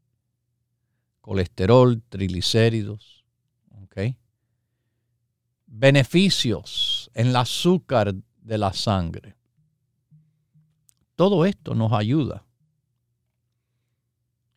colesterol, 1.20 2.02
triglicéridos, 2.08 3.26
¿ok? 3.82 4.16
Beneficios 5.66 7.10
en 7.12 7.28
el 7.28 7.36
azúcar 7.36 8.14
de 8.14 8.58
la 8.58 8.72
sangre. 8.72 9.36
Todo 11.14 11.44
esto 11.44 11.74
nos 11.74 11.92
ayuda. 11.92 12.46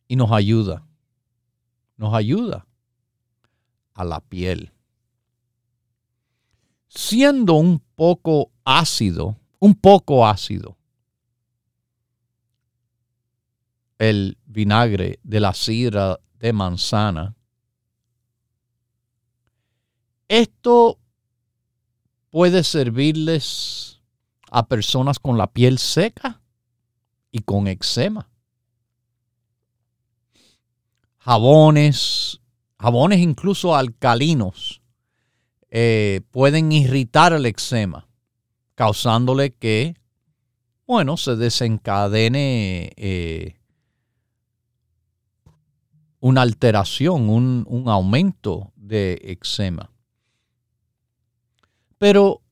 Y 0.08 0.16
nos 0.16 0.32
ayuda. 0.32 0.86
Nos 1.96 2.14
ayuda 2.14 2.66
a 3.94 4.04
la 4.04 4.20
piel. 4.20 4.72
Siendo 6.88 7.54
un 7.54 7.80
poco 7.94 8.52
ácido, 8.64 9.36
un 9.58 9.74
poco 9.74 10.26
ácido, 10.26 10.76
el 13.98 14.38
vinagre 14.44 15.18
de 15.22 15.40
la 15.40 15.54
sidra 15.54 16.20
de 16.38 16.52
manzana. 16.52 17.34
Esto 20.28 20.98
puede 22.30 22.64
servirles 22.64 24.02
a 24.50 24.66
personas 24.66 25.18
con 25.18 25.38
la 25.38 25.52
piel 25.52 25.78
seca 25.78 26.40
y 27.30 27.40
con 27.40 27.66
eczema. 27.66 28.28
Jabones, 31.18 32.40
jabones 32.78 33.20
incluso 33.20 33.74
alcalinos, 33.74 34.82
eh, 35.70 36.20
pueden 36.30 36.70
irritar 36.72 37.32
el 37.32 37.46
eczema, 37.46 38.06
causándole 38.74 39.52
que, 39.52 39.96
bueno, 40.86 41.16
se 41.16 41.36
desencadene 41.36 42.92
eh, 42.96 43.56
una 46.20 46.42
alteración, 46.42 47.28
un, 47.28 47.64
un 47.68 47.88
aumento 47.88 48.72
de 48.76 49.20
eczema. 49.24 49.90
Pero 51.98 52.42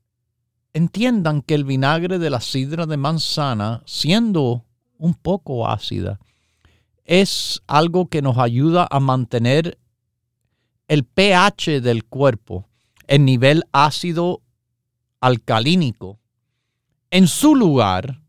entiendan 0.73 1.43
que 1.43 1.55
el 1.55 1.65
vinagre 1.65 2.19
de 2.19 2.31
la 2.31 2.41
sidra 2.41 2.87
de 2.87 2.97
manzana, 2.97 3.83
siendo 3.87 4.65
un 4.99 5.15
poco 5.15 5.69
ácida, 5.69 6.19
es 7.05 7.63
algo 7.67 8.09
que 8.09 8.23
nos 8.23 8.39
ayuda 8.39 8.87
a 8.91 9.01
mantener 9.01 9.79
el 10.93 11.07
pH 11.07 11.81
del 11.81 12.05
cuerpo, 12.05 12.69
el 13.07 13.25
nivel 13.25 13.65
ácido 13.73 14.43
alcalínico, 15.21 16.21
en 17.11 17.29
su 17.29 17.55
lugar 17.55 18.21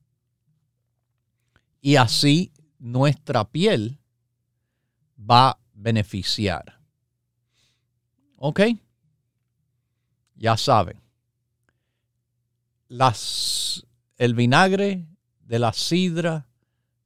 y 1.82 1.98
así 1.98 2.54
nuestra 2.80 3.44
piel 3.44 4.00
va 5.20 5.50
a 5.50 5.60
beneficiar. 5.74 6.80
¿Ok? 8.38 8.62
Ya 10.36 10.56
saben. 10.56 11.02
Las, 12.88 13.86
el 14.16 14.36
vinagre 14.36 15.06
de 15.42 15.60
la 15.60 15.74
sidra 15.74 16.48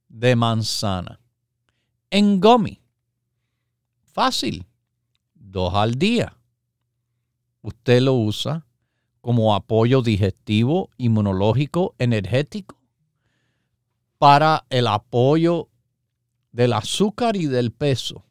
de 0.07 0.35
manzana. 0.35 1.19
En 2.11 2.39
gomi. 2.39 2.79
Fácil. 4.13 4.66
Dos 5.49 5.73
al 5.73 5.95
día. 5.95 6.37
Usted 7.61 8.01
lo 8.01 8.15
usa 8.15 8.65
como 9.21 9.55
apoyo 9.55 10.01
digestivo, 10.01 10.89
inmunológico, 10.97 11.95
energético, 11.99 12.77
para 14.17 14.65
el 14.69 14.87
apoyo 14.87 15.69
del 16.51 16.73
azúcar 16.73 17.37
y 17.37 17.45
del 17.45 17.71
peso. 17.71 18.25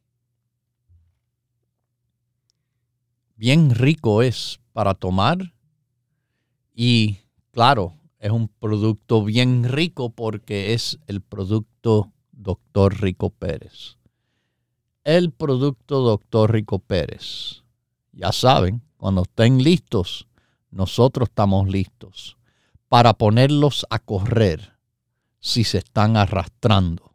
Bien 3.34 3.74
rico 3.74 4.20
es 4.20 4.60
para 4.74 4.92
tomar 4.92 5.54
y 6.74 7.16
claro, 7.50 7.94
es 8.18 8.30
un 8.30 8.48
producto 8.48 9.24
bien 9.24 9.64
rico 9.64 10.10
porque 10.10 10.74
es 10.74 10.98
el 11.06 11.22
producto 11.22 12.12
Doctor 12.32 13.00
Rico 13.00 13.30
Pérez. 13.30 13.96
El 15.06 15.30
producto 15.30 16.00
Doctor 16.00 16.50
Rico 16.50 16.80
Pérez. 16.80 17.62
Ya 18.10 18.32
saben, 18.32 18.82
cuando 18.96 19.22
estén 19.22 19.62
listos, 19.62 20.26
nosotros 20.72 21.28
estamos 21.28 21.68
listos 21.68 22.36
para 22.88 23.14
ponerlos 23.14 23.86
a 23.88 24.00
correr 24.00 24.72
si 25.38 25.62
se 25.62 25.78
están 25.78 26.16
arrastrando 26.16 27.14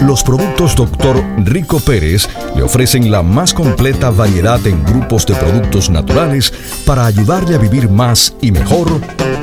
Los 0.00 0.22
productos 0.22 0.74
Dr. 0.76 1.22
Rico 1.44 1.78
Pérez 1.78 2.26
le 2.56 2.62
ofrecen 2.62 3.10
la 3.10 3.22
más 3.22 3.52
completa 3.52 4.08
variedad 4.10 4.58
en 4.66 4.82
grupos 4.82 5.26
de 5.26 5.34
productos 5.34 5.90
naturales 5.90 6.52
para 6.86 7.04
ayudarle 7.04 7.54
a 7.54 7.58
vivir 7.58 7.90
más 7.90 8.34
y 8.40 8.50
mejor 8.50 8.88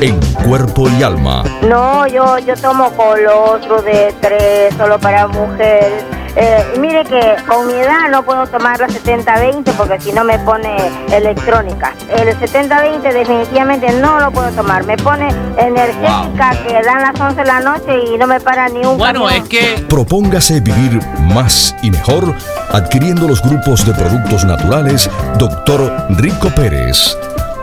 en 0.01 0.19
cuerpo 0.43 0.89
y 0.89 1.03
alma. 1.03 1.43
No, 1.61 2.07
yo, 2.07 2.39
yo 2.39 2.55
tomo 2.55 2.91
colostro 2.93 3.83
de 3.83 4.13
tres 4.19 4.73
solo 4.75 4.99
para 4.99 5.27
mujeres 5.27 6.03
eh, 6.39 6.75
mire 6.79 7.03
que 7.03 7.35
con 7.47 7.65
mi 7.65 7.73
edad 7.73 8.09
no 8.11 8.23
puedo 8.23 8.45
tomar 8.45 8.79
la 8.79 8.87
70-20 8.87 9.63
porque 9.75 9.99
si 9.99 10.11
no 10.11 10.23
me 10.23 10.37
pone 10.39 10.77
electrónica. 11.11 11.93
El 12.09 12.29
70-20 12.37 13.01
definitivamente 13.01 13.91
no 13.93 14.19
lo 14.19 14.31
puedo 14.31 14.51
tomar. 14.51 14.85
Me 14.85 14.97
pone 14.97 15.29
energética 15.57 16.51
que 16.67 16.73
dan 16.83 17.01
las 17.01 17.19
11 17.19 17.35
de 17.35 17.45
la 17.45 17.59
noche 17.59 17.91
y 18.13 18.17
no 18.19 18.27
me 18.27 18.39
para 18.39 18.69
ni 18.69 18.85
un 18.85 18.99
Bueno, 18.99 19.27
es 19.29 19.41
que... 19.49 19.83
Propóngase 19.89 20.59
vivir 20.59 20.99
más 21.33 21.75
y 21.81 21.89
mejor 21.89 22.35
adquiriendo 22.71 23.27
los 23.27 23.41
grupos 23.41 23.83
de 23.85 23.93
productos 23.93 24.45
naturales 24.45 25.09
Dr. 25.39 26.05
Rico 26.09 26.49
Pérez. 26.49 27.17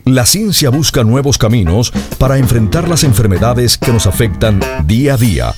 La 0.09 0.25
ciencia 0.25 0.71
busca 0.71 1.03
nuevos 1.03 1.37
caminos 1.37 1.93
para 2.17 2.39
enfrentar 2.39 2.89
las 2.89 3.03
enfermedades 3.03 3.77
que 3.77 3.91
nos 3.91 4.07
afectan 4.07 4.59
día 4.85 5.13
a 5.13 5.17
día. 5.17 5.53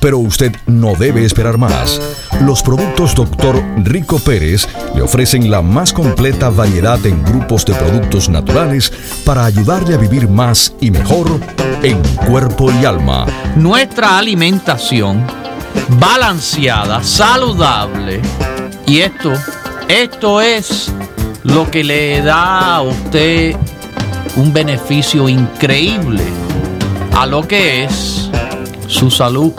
Pero 0.00 0.18
usted 0.18 0.50
no 0.66 0.96
debe 0.96 1.24
esperar 1.24 1.56
más. 1.56 2.02
Los 2.40 2.64
productos 2.64 3.14
Dr. 3.14 3.62
Rico 3.84 4.18
Pérez 4.18 4.66
le 4.96 5.02
ofrecen 5.02 5.52
la 5.52 5.62
más 5.62 5.92
completa 5.92 6.50
variedad 6.50 6.98
en 7.06 7.22
grupos 7.22 7.64
de 7.64 7.74
productos 7.74 8.28
naturales 8.28 8.92
para 9.24 9.44
ayudarle 9.44 9.94
a 9.94 9.98
vivir 9.98 10.28
más 10.28 10.74
y 10.80 10.90
mejor 10.90 11.38
en 11.84 12.02
cuerpo 12.26 12.72
y 12.72 12.84
alma. 12.84 13.26
Nuestra 13.54 14.18
alimentación 14.18 15.24
balanceada, 16.00 17.04
saludable. 17.04 18.20
Y 18.84 18.98
esto, 18.98 19.32
esto 19.86 20.40
es 20.40 20.92
lo 21.44 21.70
que 21.70 21.84
le 21.84 22.20
da 22.20 22.78
a 22.78 22.82
usted 22.82 23.54
un 24.36 24.52
beneficio 24.52 25.28
increíble 25.28 26.22
a 27.16 27.26
lo 27.26 27.42
que 27.46 27.84
es 27.84 28.30
su 28.86 29.10
salud 29.10 29.52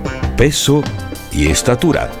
peso 0.41 0.81
y 1.31 1.51
estatura. 1.51 2.20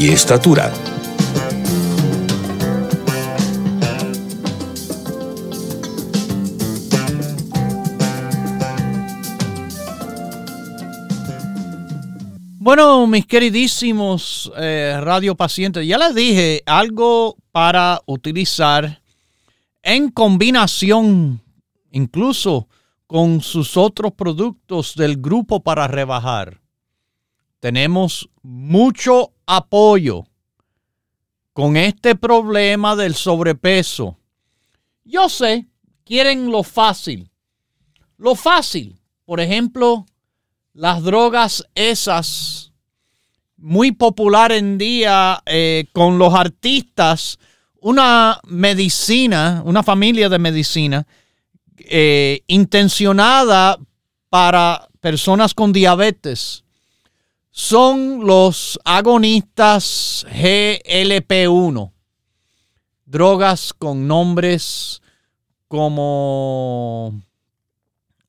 y 0.00 0.08
estatura. 0.08 0.72
Bueno, 12.58 13.06
mis 13.06 13.26
queridísimos 13.26 14.50
eh, 14.56 14.98
radiopacientes, 15.02 15.86
ya 15.86 15.98
les 15.98 16.14
dije 16.14 16.62
algo 16.64 17.36
para 17.52 18.00
utilizar 18.06 19.02
en 19.82 20.10
combinación 20.10 21.42
incluso 21.90 22.68
con 23.06 23.42
sus 23.42 23.76
otros 23.76 24.12
productos 24.12 24.94
del 24.94 25.18
grupo 25.18 25.60
para 25.60 25.86
rebajar. 25.88 26.59
Tenemos 27.60 28.28
mucho 28.42 29.32
apoyo 29.46 30.26
con 31.52 31.76
este 31.76 32.14
problema 32.14 32.96
del 32.96 33.14
sobrepeso. 33.14 34.18
Yo 35.04 35.28
sé, 35.28 35.66
quieren 36.04 36.50
lo 36.50 36.62
fácil. 36.62 37.30
Lo 38.16 38.34
fácil, 38.34 38.98
por 39.24 39.40
ejemplo, 39.40 40.06
las 40.72 41.02
drogas 41.02 41.66
esas, 41.74 42.72
muy 43.56 43.92
popular 43.92 44.52
en 44.52 44.78
día 44.78 45.42
eh, 45.46 45.86
con 45.92 46.18
los 46.18 46.34
artistas, 46.34 47.38
una 47.80 48.40
medicina, 48.46 49.62
una 49.64 49.82
familia 49.82 50.28
de 50.28 50.38
medicina 50.38 51.06
eh, 51.78 52.42
intencionada 52.46 53.78
para 54.28 54.88
personas 55.00 55.54
con 55.54 55.72
diabetes. 55.72 56.64
Son 57.62 58.26
los 58.26 58.80
agonistas 58.86 60.24
GLP-1, 60.30 61.92
drogas 63.04 63.74
con 63.74 64.08
nombres 64.08 65.02
como 65.68 67.20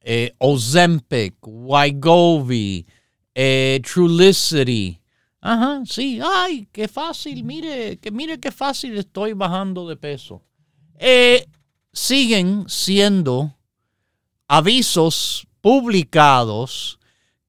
eh, 0.02 0.34
Ozempic, 0.38 1.36
Wygovi, 1.44 2.86
eh, 3.34 3.82
Trulicity. 3.82 5.00
Ajá, 5.40 5.82
sí, 5.86 6.20
ay, 6.22 6.68
qué 6.74 6.90
fácil, 6.90 7.46
mire, 7.46 7.98
que 8.00 8.12
mire 8.12 8.38
qué 8.38 8.52
fácil 8.52 8.98
estoy 8.98 9.32
bajando 9.32 9.88
de 9.88 9.96
peso. 9.96 10.44
Eh, 11.00 11.48
siguen 11.94 12.66
siendo 12.68 13.56
avisos 14.50 15.48
publicados 15.62 17.00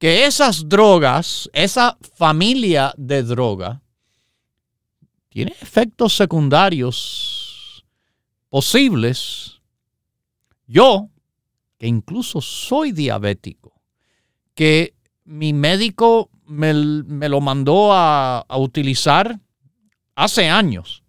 que 0.03 0.25
esas 0.25 0.67
drogas, 0.67 1.49
esa 1.53 1.97
familia 2.17 2.93
de 2.97 3.23
droga, 3.23 3.81
tiene 5.29 5.55
efectos 5.61 6.13
secundarios 6.13 7.85
posibles. 8.49 9.61
Yo 10.67 11.07
incluso 11.79 12.41
soy 12.41 12.91
diabético, 12.91 13.79
que 14.53 14.93
mi 15.23 15.53
médico 15.53 16.29
me, 16.47 16.73
lo 16.73 17.39
mandó 17.39 17.93
a, 17.93 18.39
a 18.39 18.57
utilizar 18.57 19.39
hace 20.15 20.49
años. 20.49 21.01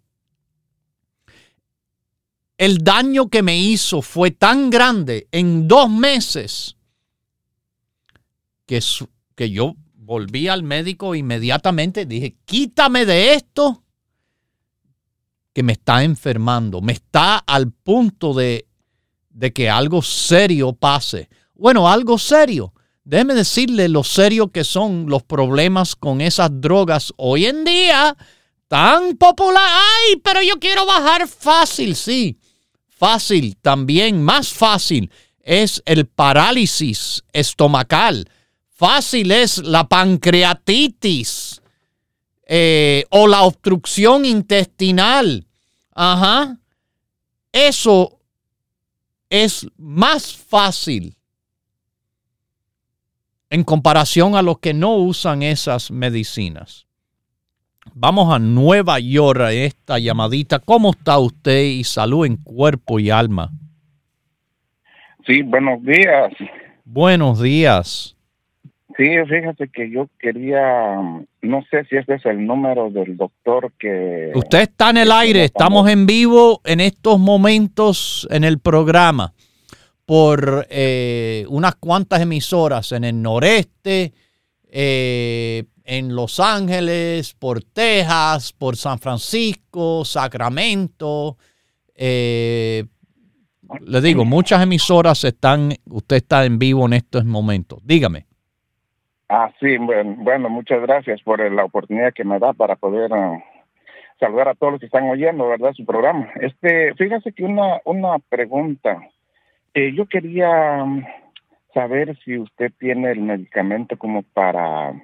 El 2.57 2.79
daño 2.79 3.27
que 3.27 3.43
me 3.43 3.59
hizo 3.59 4.03
fue 4.03 4.31
tan 4.31 4.71
grande 4.71 5.27
en 5.33 5.67
dos 5.67 5.91
meses 5.91 6.77
que, 8.67 8.81
que 9.35 9.51
yo 9.51 9.77
volví 9.95 10.49
al 10.49 10.63
médico 10.63 11.15
inmediatamente. 11.15 12.07
Dije, 12.07 12.37
quítame 12.45 13.07
de 13.07 13.35
esto 13.35 13.83
que 15.53 15.63
me 15.63 15.73
está 15.73 16.05
enfermando. 16.05 16.81
Me 16.81 16.93
está 16.93 17.39
al 17.39 17.71
punto 17.71 18.35
de 18.35 18.67
de 19.35 19.53
que 19.53 19.69
algo 19.69 20.01
serio 20.01 20.73
pase. 20.73 21.29
Bueno, 21.55 21.89
algo 21.89 22.19
serio. 22.19 22.73
Déjeme 23.05 23.35
decirle 23.35 23.89
lo 23.89 24.03
serio 24.03 24.49
que 24.49 24.65
son 24.65 25.07
los 25.09 25.23
problemas 25.23 25.95
con 25.95 26.23
esas 26.23 26.49
drogas 26.53 27.13
hoy 27.17 27.45
en 27.47 27.65
día. 27.65 28.17
Tan 28.69 29.17
popular. 29.17 29.69
Ay, 29.69 30.17
pero 30.25 30.41
yo 30.41 30.59
quiero 30.59 30.87
bajar 30.87 31.29
fácil, 31.29 31.95
sí. 31.97 32.39
Fácil, 32.89 33.57
también 33.61 34.23
más 34.23 34.49
fácil 34.49 35.11
es 35.41 35.83
el 35.85 36.07
parálisis 36.07 37.23
estomacal. 37.33 38.27
Fácil 38.87 39.33
es 39.33 39.65
la 39.65 39.89
pancreatitis 39.89 41.63
eh, 42.47 43.07
o 43.09 43.27
la 43.27 43.45
obstrucción 43.45 44.27
intestinal. 44.27 45.47
Ajá. 45.95 46.59
Eso 47.51 48.21
es 49.31 49.67
más 49.79 50.37
fácil 50.37 51.17
en 53.49 53.65
comparación 53.65 54.37
a 54.37 54.43
los 54.43 54.59
que 54.59 54.75
no 54.75 54.97
usan 54.97 55.43
esas 55.43 55.91
medicinas. 55.91 56.87
Vamos 57.95 58.35
a 58.35 58.39
Nueva 58.39 58.99
York 59.01 59.41
a 59.41 59.53
esta 59.55 59.99
llamadita. 59.99 60.59
¿Cómo 60.59 60.91
está 60.91 61.19
usted 61.19 61.63
y 61.63 61.85
salud 61.85 62.27
en 62.27 62.37
cuerpo 62.37 63.01
y 63.01 63.09
alma? 63.09 63.51
Sí, 65.27 65.41
buenos 65.41 65.83
días. 65.83 66.35
Buenos 66.85 67.41
días. 67.41 68.14
Sí, 68.97 69.05
fíjate 69.29 69.69
que 69.69 69.91
yo 69.91 70.09
quería, 70.21 70.97
no 71.43 71.65
sé 71.69 71.85
si 71.91 71.97
este 71.97 72.15
es 72.15 72.27
el 72.27 72.47
número 72.47 72.91
del 72.91 73.17
doctor 73.17 73.73
que... 73.77 74.31
Usted 74.35 74.61
está 74.61 74.91
en 74.91 74.99
el 74.99 75.11
aire, 75.11 75.45
estamos 75.45 75.89
en 75.91 76.07
vivo 76.07 76.61
en 76.65 76.79
estos 76.79 77.19
momentos 77.19 78.29
en 78.31 78.45
el 78.45 78.61
programa 78.61 79.35
por 80.07 80.67
eh, 80.71 81.45
unas 81.49 81.75
cuantas 81.77 82.21
emisoras 82.21 82.93
en 82.93 83.05
el 83.05 83.21
noreste, 83.21 84.13
eh, 84.71 85.65
en 85.85 86.15
Los 86.15 86.39
Ángeles, 86.39 87.35
por 87.35 87.63
Texas, 87.63 88.53
por 88.53 88.77
San 88.77 89.01
Francisco, 89.01 90.05
Sacramento. 90.05 91.37
Eh, 91.95 92.85
le 93.81 94.01
digo, 94.01 94.25
muchas 94.25 94.63
emisoras 94.63 95.25
están, 95.25 95.75
usted 95.91 96.17
está 96.17 96.45
en 96.45 96.59
vivo 96.59 96.87
en 96.87 96.93
estos 96.93 97.25
momentos. 97.25 97.81
Dígame. 97.83 98.27
Ah, 99.29 99.51
sí, 99.59 99.77
bueno, 99.79 100.49
muchas 100.49 100.83
gracias 100.83 101.23
por 101.23 101.41
la 101.51 101.65
oportunidad 101.65 102.13
que 102.13 102.25
me 102.25 102.39
da 102.39 102.53
para 102.53 102.77
poder 102.77 103.13
ah, 103.13 103.43
saludar 104.21 104.49
a 104.49 104.55
todos 104.55 104.75
los 104.75 104.81
que 104.81 104.87
están 104.87 105.09
oyendo, 105.09 105.49
¿verdad? 105.49 105.73
Su 105.73 105.85
programa. 105.85 106.29
Este, 106.41 106.95
fíjese 106.95 107.33
que 107.33 107.45
una, 107.45 107.81
una 107.85 108.19
pregunta. 108.19 109.01
Eh, 109.73 109.93
yo 109.95 110.07
quería 110.07 110.85
mm, 110.85 111.05
saber 111.73 112.17
si 112.25 112.39
usted 112.39 112.73
tiene 112.79 113.11
el 113.13 113.21
medicamento 113.21 113.97
como 113.97 114.23
para, 114.23 114.95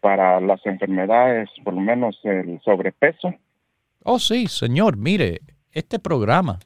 para 0.00 0.40
las 0.40 0.64
enfermedades, 0.66 1.48
por 1.62 1.74
lo 1.74 1.80
menos 1.80 2.18
el 2.24 2.60
sobrepeso. 2.62 3.34
Oh, 4.02 4.18
sí, 4.18 4.46
señor. 4.46 4.96
Mire, 4.96 5.40
este 5.72 5.98
programa 5.98 6.58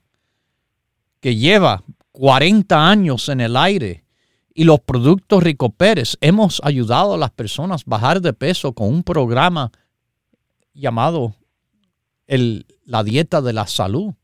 que 1.20 1.34
lleva 1.34 1.82
40 2.12 2.90
años 2.90 3.28
en 3.28 3.40
el 3.40 3.56
aire 3.56 4.04
y 4.54 4.64
los 4.64 4.80
productos 4.80 5.42
Rico 5.42 5.70
Pérez. 5.70 6.16
Hemos 6.20 6.60
ayudado 6.64 7.14
a 7.14 7.18
las 7.18 7.30
personas 7.30 7.82
a 7.82 7.84
bajar 7.86 8.20
de 8.20 8.32
peso 8.32 8.72
con 8.72 8.88
un 8.88 9.02
programa 9.02 9.70
llamado 10.74 11.34
el, 12.26 12.66
la 12.84 13.04
dieta 13.04 13.40
de 13.42 13.52
la 13.52 13.66
salud. 13.66 14.14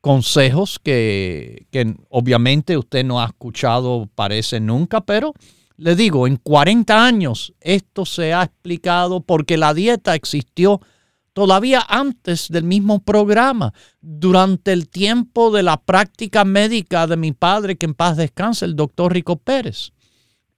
Consejos 0.00 0.78
que, 0.78 1.66
que 1.70 1.96
obviamente 2.10 2.76
usted 2.76 3.04
no 3.04 3.20
ha 3.20 3.26
escuchado, 3.26 4.08
parece 4.14 4.60
nunca, 4.60 5.00
pero 5.00 5.32
le 5.76 5.96
digo, 5.96 6.26
en 6.26 6.36
40 6.36 7.04
años 7.04 7.52
esto 7.60 8.06
se 8.06 8.32
ha 8.32 8.44
explicado 8.44 9.20
porque 9.20 9.56
la 9.56 9.74
dieta 9.74 10.14
existió 10.14 10.80
todavía 11.36 11.84
antes 11.86 12.48
del 12.48 12.64
mismo 12.64 13.00
programa, 13.00 13.74
durante 14.00 14.72
el 14.72 14.88
tiempo 14.88 15.50
de 15.50 15.62
la 15.62 15.76
práctica 15.76 16.46
médica 16.46 17.06
de 17.06 17.18
mi 17.18 17.32
padre, 17.32 17.76
que 17.76 17.84
en 17.84 17.92
paz 17.92 18.16
descanse, 18.16 18.64
el 18.64 18.74
doctor 18.74 19.12
Rico 19.12 19.36
Pérez. 19.36 19.92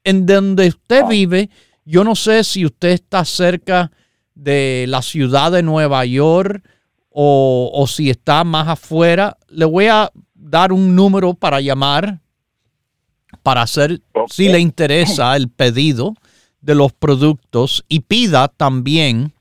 En 0.04 0.24
donde 0.24 0.68
usted 0.68 1.02
ah. 1.02 1.08
vive, 1.08 1.50
yo 1.84 2.04
no 2.04 2.14
sé 2.14 2.44
si 2.44 2.64
usted 2.64 2.90
está 2.90 3.24
cerca 3.24 3.90
de 4.36 4.84
la 4.86 5.02
ciudad 5.02 5.50
de 5.50 5.64
Nueva 5.64 6.04
York 6.04 6.64
o, 7.08 7.72
o 7.74 7.86
si 7.88 8.08
está 8.08 8.44
más 8.44 8.68
afuera. 8.68 9.36
Le 9.48 9.64
voy 9.64 9.88
a 9.88 10.12
dar 10.32 10.72
un 10.72 10.94
número 10.94 11.34
para 11.34 11.60
llamar 11.60 12.20
para 13.42 13.62
hacer, 13.62 14.00
si 14.30 14.48
le 14.48 14.60
interesa 14.60 15.34
el 15.34 15.48
pedido 15.48 16.14
de 16.60 16.76
los 16.76 16.92
productos 16.92 17.84
y 17.88 17.98
pida 17.98 18.46
también 18.46 19.32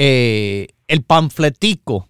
eh, 0.00 0.68
el 0.86 1.02
panfletico 1.02 2.08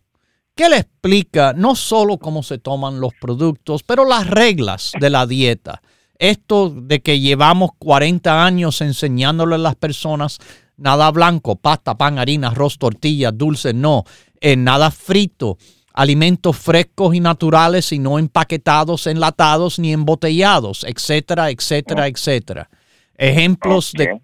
que 0.54 0.68
le 0.68 0.76
explica 0.76 1.54
no 1.54 1.74
solo 1.74 2.18
cómo 2.18 2.42
se 2.42 2.58
toman 2.58 3.00
los 3.00 3.14
productos, 3.18 3.82
pero 3.82 4.04
las 4.04 4.26
reglas 4.26 4.92
de 5.00 5.08
la 5.08 5.26
dieta. 5.26 5.80
Esto 6.18 6.68
de 6.68 7.00
que 7.00 7.18
llevamos 7.18 7.70
40 7.78 8.44
años 8.44 8.82
enseñándole 8.82 9.54
a 9.54 9.58
las 9.58 9.74
personas 9.76 10.38
nada 10.76 11.10
blanco, 11.12 11.56
pasta, 11.56 11.96
pan, 11.96 12.18
harina, 12.18 12.48
arroz, 12.48 12.76
tortillas, 12.76 13.32
dulce, 13.34 13.72
no, 13.72 14.04
eh, 14.38 14.54
nada 14.54 14.90
frito, 14.90 15.56
alimentos 15.94 16.58
frescos 16.58 17.14
y 17.14 17.20
naturales 17.20 17.90
y 17.90 17.98
no 17.98 18.18
empaquetados, 18.18 19.06
enlatados 19.06 19.78
ni 19.78 19.94
embotellados, 19.94 20.84
etcétera, 20.84 21.48
etcétera, 21.48 22.06
etcétera. 22.06 22.68
Ejemplos 23.16 23.92
de 23.94 24.20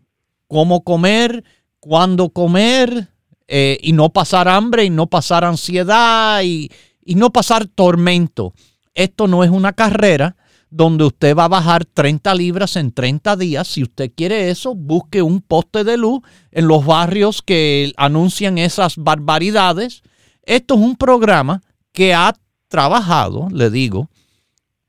cómo 0.48 0.84
comer, 0.84 1.44
cuándo 1.80 2.28
comer 2.28 3.13
eh, 3.48 3.78
y 3.82 3.92
no 3.92 4.10
pasar 4.10 4.48
hambre 4.48 4.84
y 4.84 4.90
no 4.90 5.06
pasar 5.06 5.44
ansiedad 5.44 6.42
y, 6.42 6.70
y 7.04 7.14
no 7.14 7.30
pasar 7.30 7.66
tormento. 7.66 8.54
Esto 8.94 9.26
no 9.26 9.44
es 9.44 9.50
una 9.50 9.72
carrera 9.72 10.36
donde 10.70 11.04
usted 11.04 11.36
va 11.36 11.44
a 11.44 11.48
bajar 11.48 11.84
30 11.84 12.34
libras 12.34 12.76
en 12.76 12.92
30 12.92 13.36
días. 13.36 13.68
Si 13.68 13.82
usted 13.82 14.10
quiere 14.14 14.50
eso, 14.50 14.74
busque 14.74 15.22
un 15.22 15.40
poste 15.40 15.84
de 15.84 15.96
luz 15.96 16.20
en 16.50 16.66
los 16.66 16.84
barrios 16.84 17.42
que 17.42 17.92
anuncian 17.96 18.58
esas 18.58 18.96
barbaridades. 18.96 20.02
Esto 20.42 20.74
es 20.74 20.80
un 20.80 20.96
programa 20.96 21.62
que 21.92 22.12
ha 22.12 22.34
trabajado, 22.68 23.48
le 23.52 23.70
digo, 23.70 24.10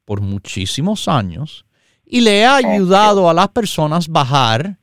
por 0.06 0.22
muchísimos 0.22 1.08
años 1.08 1.66
y 2.06 2.22
le 2.22 2.46
ha 2.46 2.56
ayudado 2.58 3.30
a 3.30 3.34
las 3.34 3.50
personas 3.50 4.08
bajar 4.08 4.80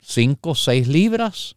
5 0.00 0.50
o 0.50 0.54
6 0.54 0.88
libras 0.88 1.56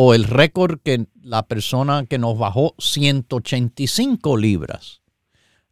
o 0.00 0.14
el 0.14 0.22
récord 0.22 0.78
que 0.78 1.06
la 1.24 1.42
persona 1.48 2.04
que 2.08 2.18
nos 2.18 2.38
bajó 2.38 2.72
185 2.78 4.36
libras. 4.36 5.02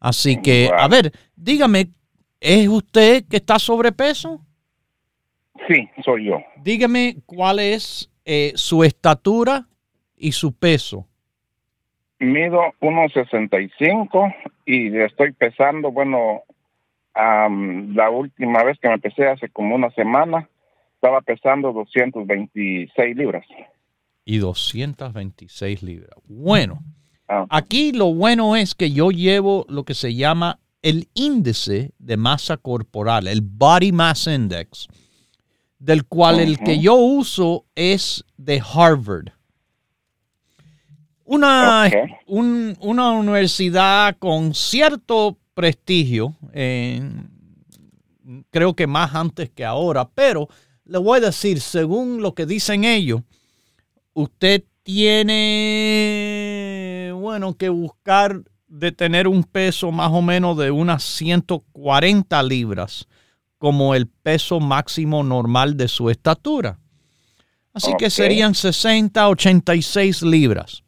Así 0.00 0.42
que, 0.42 0.68
a 0.76 0.88
ver, 0.88 1.12
dígame, 1.36 1.90
¿es 2.40 2.66
usted 2.66 3.22
que 3.30 3.36
está 3.36 3.60
sobrepeso? 3.60 4.40
Sí, 5.68 5.88
soy 6.04 6.24
yo. 6.24 6.38
Dígame 6.56 7.18
cuál 7.24 7.60
es 7.60 8.10
eh, 8.24 8.50
su 8.56 8.82
estatura 8.82 9.68
y 10.16 10.32
su 10.32 10.52
peso. 10.52 11.06
Mido 12.18 12.62
1,65 12.80 14.34
y 14.64 14.98
estoy 14.98 15.34
pesando, 15.34 15.92
bueno, 15.92 16.42
la 17.14 18.10
última 18.10 18.64
vez 18.64 18.76
que 18.80 18.88
me 18.88 18.98
pesé 18.98 19.28
hace 19.28 19.48
como 19.50 19.76
una 19.76 19.90
semana, 19.90 20.48
estaba 20.96 21.20
pesando 21.20 21.72
226 21.72 23.16
libras. 23.16 23.46
Y 24.26 24.36
226 24.38 25.82
libras. 25.82 26.10
Bueno, 26.28 26.82
Ah. 27.28 27.46
Aquí 27.50 27.92
lo 27.92 28.14
bueno 28.14 28.54
es 28.56 28.74
que 28.74 28.92
yo 28.92 29.10
llevo 29.10 29.66
lo 29.68 29.84
que 29.84 29.94
se 29.94 30.14
llama 30.14 30.60
el 30.82 31.08
índice 31.14 31.92
de 31.98 32.16
masa 32.16 32.56
corporal, 32.56 33.26
el 33.26 33.40
Body 33.40 33.90
Mass 33.90 34.28
Index, 34.28 34.86
del 35.78 36.04
cual 36.04 36.38
el 36.38 36.58
que 36.58 36.78
yo 36.78 36.94
uso 36.94 37.64
es 37.74 38.24
de 38.36 38.62
Harvard. 38.64 39.30
Una, 41.24 41.90
una 42.26 43.10
universidad 43.10 44.16
con 44.18 44.54
cierto 44.54 45.36
prestigio, 45.54 46.36
creo 48.50 48.74
que 48.76 48.86
más 48.86 49.12
antes 49.16 49.50
que 49.50 49.64
ahora, 49.64 50.08
pero 50.08 50.48
le 50.84 50.98
voy 50.98 51.18
a 51.18 51.22
decir, 51.22 51.60
según 51.60 52.22
lo 52.22 52.36
que 52.36 52.46
dicen 52.46 52.84
ellos, 52.84 53.22
usted 54.16 54.64
tiene, 54.82 55.92
bueno, 57.14 57.54
que 57.54 57.68
buscar 57.68 58.42
de 58.66 58.90
tener 58.90 59.28
un 59.28 59.44
peso 59.44 59.92
más 59.92 60.10
o 60.10 60.22
menos 60.22 60.56
de 60.56 60.70
unas 60.70 61.02
140 61.02 62.42
libras 62.42 63.06
como 63.58 63.94
el 63.94 64.06
peso 64.06 64.58
máximo 64.58 65.22
normal 65.22 65.76
de 65.76 65.88
su 65.88 66.08
estatura. 66.08 66.78
Así 67.74 67.92
que 67.98 68.08
serían 68.08 68.54
60, 68.54 69.28
86 69.28 70.22
libras. 70.22 70.82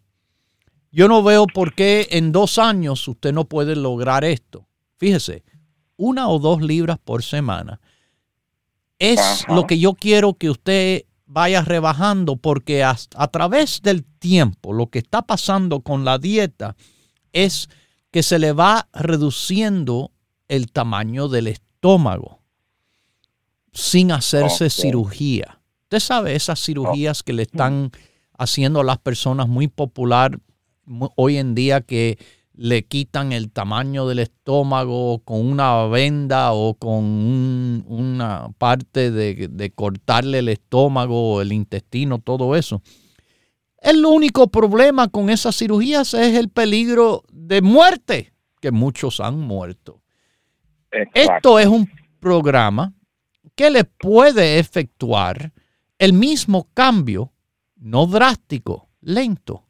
Yo 0.91 1.07
no 1.07 1.23
veo 1.23 1.47
por 1.47 1.75
qué 1.75 2.09
en 2.13 2.33
dos 2.33 2.59
años 2.59 3.07
usted 3.07 3.35
no 3.35 3.45
puede 3.45 3.77
lograr 3.77 4.25
esto. 4.25 4.67
Fíjese, 4.97 5.45
una 5.97 6.31
o 6.31 6.39
dos 6.39 6.63
libras 6.63 6.99
por 6.99 7.23
semana 7.23 7.79
es 8.99 9.45
lo 9.49 9.67
que 9.67 9.79
yo 9.79 9.93
quiero 9.93 10.33
que 10.33 10.49
usted 10.49 11.05
vaya 11.29 11.61
rebajando 11.61 12.37
porque 12.37 12.83
a, 12.83 12.97
través 13.31 13.83
del 13.83 14.03
tiempo 14.05 14.73
lo 14.73 14.89
que 14.89 14.99
está 14.99 15.23
pasando 15.23 15.81
con 15.81 16.05
la 16.05 16.19
dieta 16.19 16.75
es 17.33 17.69
que 18.11 18.23
se 18.23 18.39
le 18.39 18.53
va 18.53 18.89
reduciendo 18.95 20.11
el 20.49 20.73
tamaño 20.73 21.29
del 21.29 21.49
estómago 21.49 22.41
sin 23.73 24.11
hacerse 24.11 24.71
cirugía. 24.71 25.61
Usted 25.83 26.01
sabe 26.01 26.35
esas 26.35 26.61
cirugías 26.65 27.23
que 27.23 27.35
le 27.35 27.43
están 27.43 27.93
haciendo 28.39 28.81
a 28.81 28.85
las 28.85 28.99
personas 28.99 29.49
muy 29.49 29.69
popular 29.69 30.41
hoy 31.15 31.37
en 31.37 31.55
día 31.55 31.83
que 31.83 32.19
le 32.59 32.85
quitan 32.87 33.31
el 33.31 33.53
tamaño 33.53 34.09
del 34.09 34.19
estómago 34.19 35.21
con 35.21 35.49
una 35.49 35.87
venda 35.87 36.53
o 36.53 36.75
con 36.75 37.85
una 37.87 38.49
parte 38.59 39.13
de, 39.13 39.73
cortarle 39.77 40.41
el 40.41 40.49
estómago, 40.49 41.41
el 41.41 41.53
intestino, 41.53 42.19
todo 42.19 42.57
eso. 42.57 42.83
El 43.81 44.05
único 44.05 44.49
problema 44.49 45.07
con 45.07 45.31
esas 45.31 45.57
cirugías 45.57 46.15
es 46.15 46.37
el 46.37 46.49
peligro 46.49 47.23
de 47.31 47.63
muerte, 47.63 48.33
que 48.61 48.73
muchos 48.73 49.21
han 49.21 49.39
muerto. 49.39 50.03
Esto 51.15 51.61
es 51.61 51.69
un 51.69 51.89
programa 52.19 52.93
que 53.55 53.71
le 53.71 53.85
puede 53.85 54.59
efectuar 54.59 55.53
el 55.97 56.13
mismo 56.13 56.69
cambio, 56.75 57.33
no 57.77 58.07
drástico, 58.07 58.89
lento, 59.01 59.69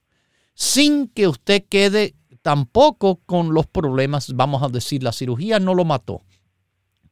sin 0.55 1.09
que 1.09 1.29
usted 1.29 1.67
quede 1.69 2.15
tampoco 2.49 3.21
con 3.27 3.53
los 3.53 3.67
problemas, 3.67 4.33
vamos 4.35 4.63
a 4.63 4.69
decir, 4.69 5.03
la 5.03 5.13
cirugía 5.13 5.61
no 5.61 5.75
lo 5.75 5.85
mató, 5.85 6.23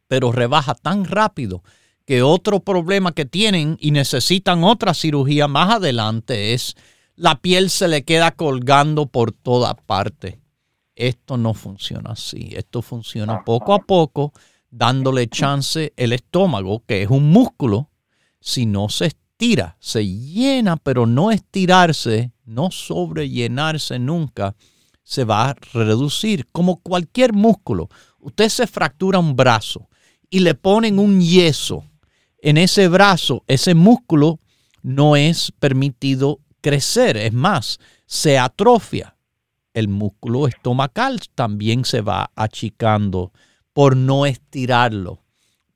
pero 0.08 0.32
rebaja 0.32 0.74
tan 0.74 1.04
rápido 1.04 1.62
que 2.06 2.22
otro 2.22 2.60
problema 2.60 3.12
que 3.12 3.26
tienen 3.26 3.76
y 3.78 3.90
necesitan 3.90 4.64
otra 4.64 4.94
cirugía 4.94 5.46
más 5.46 5.74
adelante 5.74 6.54
es 6.54 6.74
la 7.16 7.42
piel 7.42 7.68
se 7.68 7.86
le 7.86 8.02
queda 8.02 8.30
colgando 8.30 9.04
por 9.04 9.30
toda 9.30 9.74
parte. 9.74 10.40
Esto 10.94 11.36
no 11.36 11.52
funciona 11.52 12.12
así. 12.12 12.54
Esto 12.56 12.80
funciona 12.80 13.44
poco 13.44 13.74
a 13.74 13.80
poco, 13.80 14.32
dándole 14.70 15.28
chance 15.28 15.92
el 15.98 16.14
estómago, 16.14 16.82
que 16.86 17.02
es 17.02 17.10
un 17.10 17.28
músculo, 17.28 17.90
si 18.40 18.64
no 18.64 18.88
se 18.88 19.08
estira, 19.08 19.76
se 19.80 20.06
llena, 20.06 20.78
pero 20.78 21.04
no 21.04 21.30
estirarse, 21.30 22.32
no 22.46 22.70
sobrellenarse 22.70 23.98
nunca 23.98 24.56
se 25.06 25.22
va 25.22 25.50
a 25.50 25.54
reducir, 25.72 26.46
como 26.50 26.80
cualquier 26.82 27.32
músculo. 27.32 27.88
Usted 28.18 28.48
se 28.48 28.66
fractura 28.66 29.20
un 29.20 29.36
brazo 29.36 29.88
y 30.28 30.40
le 30.40 30.54
ponen 30.54 30.98
un 30.98 31.20
yeso 31.20 31.84
en 32.46 32.58
ese 32.58 32.86
brazo, 32.86 33.42
ese 33.48 33.74
músculo 33.74 34.38
no 34.82 35.16
es 35.16 35.52
permitido 35.58 36.38
crecer, 36.60 37.16
es 37.16 37.32
más, 37.32 37.80
se 38.06 38.38
atrofia. 38.38 39.16
El 39.74 39.88
músculo 39.88 40.46
estomacal 40.46 41.20
también 41.34 41.84
se 41.84 42.02
va 42.02 42.30
achicando 42.36 43.32
por 43.72 43.96
no 43.96 44.26
estirarlo. 44.26 45.24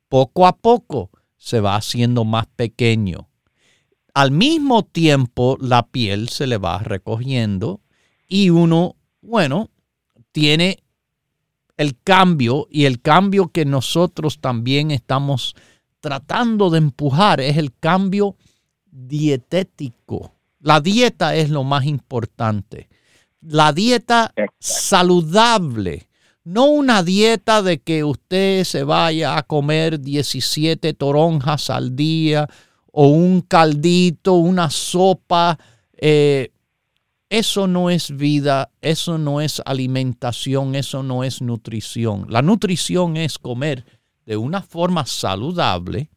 Poco 0.07 0.47
a 0.47 0.55
poco 0.55 1.09
se 1.35 1.59
va 1.59 1.75
haciendo 1.75 2.23
más 2.23 2.47
pequeño. 2.47 3.29
Al 4.13 4.31
mismo 4.31 4.83
tiempo 4.83 5.57
la 5.59 5.87
piel 5.87 6.29
se 6.29 6.47
le 6.47 6.57
va 6.57 6.79
recogiendo 6.79 7.81
y 8.29 8.49
uno 8.49 8.95
bueno, 9.21 9.69
tiene 10.31 10.83
el 11.77 11.97
cambio 12.03 12.67
y 12.69 12.85
el 12.85 13.01
cambio 13.01 13.47
que 13.47 13.65
nosotros 13.65 14.39
también 14.39 14.91
estamos 14.91 15.55
tratando 15.99 16.69
de 16.69 16.79
empujar 16.79 17.39
es 17.39 17.57
el 17.57 17.73
cambio 17.73 18.35
dietético. 18.91 20.33
La 20.59 20.81
dieta 20.81 21.35
es 21.35 21.49
lo 21.49 21.63
más 21.63 21.85
importante. 21.85 22.89
La 23.41 23.73
dieta 23.73 24.33
saludable. 24.59 26.07
No 26.43 26.65
una 26.65 27.03
dieta 27.03 27.61
de 27.61 27.79
que 27.79 28.03
usted 28.03 28.63
se 28.63 28.83
vaya 28.83 29.37
a 29.37 29.43
comer 29.43 29.99
17 29.99 30.93
toronjas 30.93 31.69
al 31.69 31.95
día 31.95 32.47
o 32.91 33.07
un 33.07 33.41
caldito, 33.41 34.33
una 34.33 34.69
sopa. 34.69 35.57
Eh, 35.93 36.51
eso 37.31 37.65
no 37.65 37.89
es 37.89 38.17
vida, 38.17 38.71
eso 38.81 39.17
no 39.17 39.39
es 39.39 39.61
alimentación, 39.65 40.75
eso 40.75 41.01
no 41.01 41.23
es 41.23 41.41
nutrición. 41.41 42.25
La 42.27 42.41
nutrición 42.41 43.15
es 43.15 43.39
comer 43.39 43.85
de 44.25 44.35
una 44.35 44.61
forma 44.61 45.05
saludable, 45.05 46.11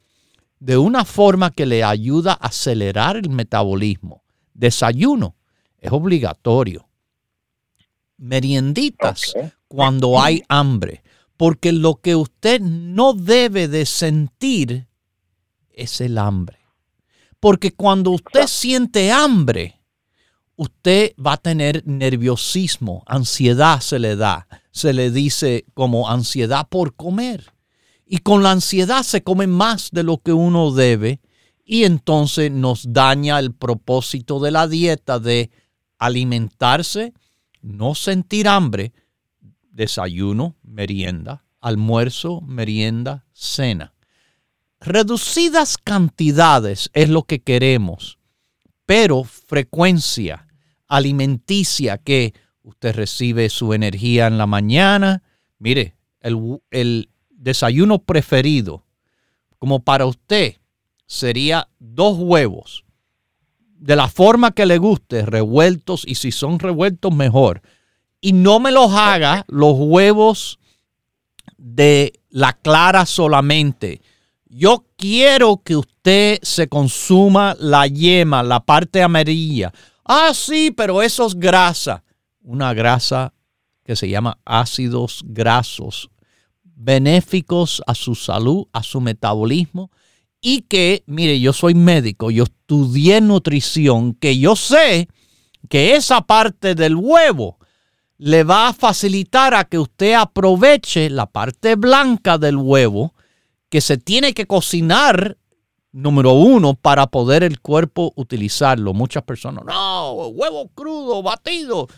de 0.58 0.76
una 0.76 1.04
forma 1.04 1.52
que 1.52 1.66
le 1.66 1.84
ayuda 1.84 2.32
a 2.32 2.48
acelerar 2.48 3.16
el 3.16 3.30
metabolismo. 3.30 4.24
Desayuno 4.54 5.36
es 5.78 5.92
obligatorio. 5.92 6.88
Merienditas 8.16 9.34
cuando 9.68 10.20
hay 10.20 10.42
hambre, 10.48 11.04
porque 11.36 11.70
lo 11.70 11.94
que 11.94 12.16
usted 12.16 12.60
no 12.60 13.12
debe 13.12 13.68
de 13.68 13.86
sentir 13.86 14.88
es 15.70 16.00
el 16.00 16.18
hambre. 16.18 16.58
Porque 17.38 17.72
cuando 17.72 18.10
usted 18.10 18.48
siente 18.48 19.12
hambre, 19.12 19.83
usted 20.56 21.14
va 21.16 21.34
a 21.34 21.36
tener 21.36 21.82
nerviosismo, 21.86 23.02
ansiedad 23.06 23.80
se 23.80 23.98
le 23.98 24.16
da, 24.16 24.46
se 24.70 24.92
le 24.92 25.10
dice 25.10 25.64
como 25.74 26.08
ansiedad 26.08 26.68
por 26.68 26.94
comer. 26.94 27.52
Y 28.06 28.18
con 28.18 28.42
la 28.42 28.52
ansiedad 28.52 29.02
se 29.02 29.22
come 29.22 29.46
más 29.46 29.90
de 29.90 30.02
lo 30.02 30.18
que 30.18 30.32
uno 30.32 30.70
debe 30.72 31.20
y 31.64 31.84
entonces 31.84 32.50
nos 32.50 32.92
daña 32.92 33.38
el 33.38 33.52
propósito 33.52 34.40
de 34.40 34.50
la 34.50 34.68
dieta 34.68 35.18
de 35.18 35.50
alimentarse, 35.98 37.14
no 37.62 37.94
sentir 37.94 38.46
hambre, 38.46 38.92
desayuno, 39.70 40.56
merienda, 40.62 41.44
almuerzo, 41.60 42.42
merienda, 42.42 43.24
cena. 43.32 43.94
Reducidas 44.80 45.78
cantidades 45.78 46.90
es 46.92 47.08
lo 47.08 47.22
que 47.22 47.42
queremos, 47.42 48.18
pero 48.86 49.24
frecuencia 49.24 50.46
alimenticia 50.88 51.98
que 51.98 52.34
usted 52.62 52.94
recibe 52.94 53.48
su 53.48 53.72
energía 53.74 54.26
en 54.26 54.38
la 54.38 54.46
mañana. 54.46 55.22
Mire, 55.58 55.96
el, 56.20 57.08
desayuno 57.30 57.98
preferido, 57.98 58.84
como 59.58 59.80
para 59.80 60.06
usted, 60.06 60.56
sería 61.06 61.68
dos 61.78 62.16
huevos, 62.18 62.84
de 63.66 63.96
la 63.96 64.08
forma 64.08 64.52
que 64.52 64.64
le 64.64 64.78
guste, 64.78 65.26
revueltos, 65.26 66.04
y 66.06 66.14
si 66.14 66.32
son 66.32 66.58
revueltos, 66.58 67.14
mejor. 67.14 67.60
Y 68.22 68.32
no 68.32 68.60
me 68.60 68.72
los 68.72 68.92
haga 68.92 69.44
los 69.46 69.74
huevos 69.76 70.58
de 71.58 72.18
la 72.30 72.54
clara 72.54 73.04
solamente. 73.04 74.00
Yo 74.56 74.86
quiero 74.96 75.60
que 75.64 75.74
usted 75.74 76.38
se 76.42 76.68
consuma 76.68 77.56
la 77.58 77.88
yema, 77.88 78.44
la 78.44 78.60
parte 78.60 79.02
amarilla. 79.02 79.72
Ah, 80.04 80.30
sí, 80.32 80.70
pero 80.70 81.02
eso 81.02 81.26
es 81.26 81.34
grasa. 81.34 82.04
Una 82.40 82.72
grasa 82.72 83.34
que 83.82 83.96
se 83.96 84.08
llama 84.08 84.38
ácidos 84.44 85.24
grasos 85.26 86.08
benéficos 86.62 87.82
a 87.88 87.96
su 87.96 88.14
salud, 88.14 88.66
a 88.72 88.84
su 88.84 89.00
metabolismo 89.00 89.90
y 90.40 90.60
que, 90.60 91.02
mire, 91.06 91.40
yo 91.40 91.52
soy 91.52 91.74
médico, 91.74 92.30
yo 92.30 92.44
estudié 92.44 93.20
nutrición, 93.20 94.14
que 94.14 94.38
yo 94.38 94.54
sé 94.54 95.08
que 95.68 95.96
esa 95.96 96.20
parte 96.20 96.76
del 96.76 96.94
huevo 96.94 97.58
le 98.18 98.44
va 98.44 98.68
a 98.68 98.72
facilitar 98.72 99.52
a 99.52 99.64
que 99.64 99.80
usted 99.80 100.14
aproveche 100.14 101.10
la 101.10 101.26
parte 101.26 101.74
blanca 101.74 102.38
del 102.38 102.54
huevo 102.56 103.14
que 103.74 103.80
se 103.80 103.96
tiene 103.96 104.34
que 104.34 104.46
cocinar, 104.46 105.36
número 105.90 106.32
uno, 106.34 106.74
para 106.74 107.08
poder 107.08 107.42
el 107.42 107.60
cuerpo 107.60 108.12
utilizarlo. 108.14 108.94
Muchas 108.94 109.24
personas, 109.24 109.64
no, 109.64 110.28
huevo 110.28 110.68
crudo, 110.76 111.24
batido. 111.24 111.88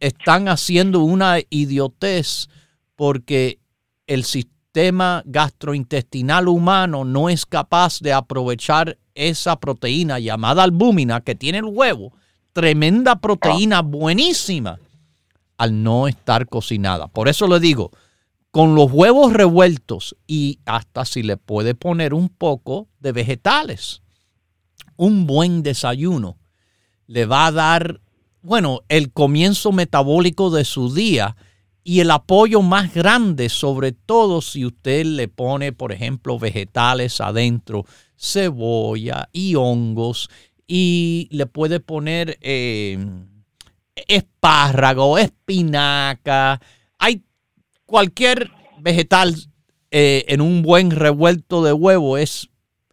Están 0.00 0.48
haciendo 0.48 1.04
una 1.04 1.36
idiotez 1.50 2.48
porque 2.96 3.60
el 4.08 4.24
sistema 4.24 5.22
gastrointestinal 5.24 6.48
humano 6.48 7.04
no 7.04 7.28
es 7.28 7.46
capaz 7.46 8.00
de 8.00 8.12
aprovechar 8.12 8.98
esa 9.14 9.60
proteína 9.60 10.18
llamada 10.18 10.64
albúmina 10.64 11.20
que 11.20 11.36
tiene 11.36 11.58
el 11.58 11.66
huevo, 11.66 12.12
tremenda 12.52 13.20
proteína 13.20 13.82
buenísima, 13.82 14.80
al 15.58 15.84
no 15.84 16.08
estar 16.08 16.48
cocinada. 16.48 17.06
Por 17.06 17.28
eso 17.28 17.46
le 17.46 17.60
digo, 17.60 17.92
con 18.56 18.74
los 18.74 18.90
huevos 18.90 19.34
revueltos 19.34 20.16
y 20.26 20.60
hasta 20.64 21.04
si 21.04 21.22
le 21.22 21.36
puede 21.36 21.74
poner 21.74 22.14
un 22.14 22.30
poco 22.30 22.88
de 23.00 23.12
vegetales, 23.12 24.00
un 24.96 25.26
buen 25.26 25.62
desayuno 25.62 26.38
le 27.06 27.26
va 27.26 27.48
a 27.48 27.52
dar, 27.52 28.00
bueno, 28.40 28.80
el 28.88 29.12
comienzo 29.12 29.72
metabólico 29.72 30.48
de 30.48 30.64
su 30.64 30.94
día 30.94 31.36
y 31.84 32.00
el 32.00 32.10
apoyo 32.10 32.62
más 32.62 32.94
grande, 32.94 33.50
sobre 33.50 33.92
todo 33.92 34.40
si 34.40 34.64
usted 34.64 35.04
le 35.04 35.28
pone, 35.28 35.72
por 35.72 35.92
ejemplo, 35.92 36.38
vegetales 36.38 37.20
adentro, 37.20 37.84
cebolla 38.16 39.28
y 39.34 39.54
hongos, 39.56 40.30
y 40.66 41.28
le 41.30 41.44
puede 41.44 41.78
poner 41.78 42.38
eh, 42.40 42.96
espárrago, 44.08 45.18
espinaca, 45.18 46.58
hay 46.98 47.22
cualquier 47.86 48.50
vegetal 48.78 49.34
eh, 49.90 50.24
en 50.28 50.40
un 50.40 50.62
buen 50.62 50.90
revuelto 50.90 51.62
de 51.64 51.72
huevo 51.72 52.18
es 52.18 52.50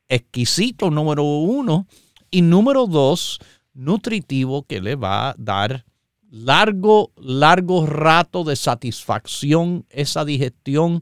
exquisito, 0.08 0.91
número 0.91 1.24
uno, 1.24 1.88
y 2.32 2.41
número 2.41 2.88
dos, 2.88 3.39
nutritivo 3.74 4.64
que 4.64 4.80
le 4.80 4.96
va 4.96 5.30
a 5.30 5.36
dar 5.38 5.86
largo, 6.30 7.12
largo 7.18 7.86
rato 7.86 8.44
de 8.44 8.56
satisfacción, 8.56 9.86
esa 9.89 10.26
digestión 10.26 11.02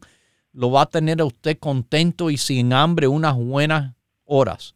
lo 0.54 0.72
va 0.72 0.84
a 0.84 0.90
tener 0.90 1.22
a 1.22 1.26
usted 1.26 1.58
contento 1.58 2.30
y 2.30 2.38
sin 2.38 2.74
hambre 2.74 3.08
unas 3.08 3.36
buenas 3.36 3.96
horas. 4.26 4.74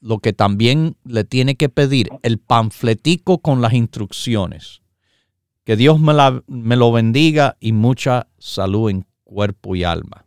lo 0.00 0.18
que 0.18 0.32
también 0.32 0.96
le 1.04 1.24
tiene 1.24 1.56
que 1.56 1.68
pedir, 1.68 2.08
el 2.22 2.38
panfletico 2.38 3.38
con 3.38 3.60
las 3.60 3.74
instrucciones. 3.74 4.81
Que 5.64 5.76
Dios 5.76 6.00
me, 6.00 6.12
me 6.46 6.76
lo 6.76 6.92
bendiga 6.92 7.56
y 7.60 7.72
mucha 7.72 8.28
salud 8.38 8.90
en 8.90 9.06
cuerpo 9.24 9.76
y 9.76 9.84
alma. 9.84 10.26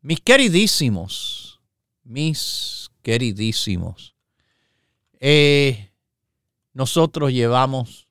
Mis 0.00 0.20
queridísimos, 0.20 1.60
mis 2.02 2.90
queridísimos, 3.02 4.14
eh, 5.20 5.92
nosotros 6.72 7.32
llevamos 7.32 8.08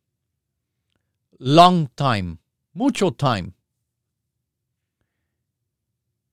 long 1.38 1.88
time, 1.95 2.38
mucho 2.71 3.11
time, 3.11 3.53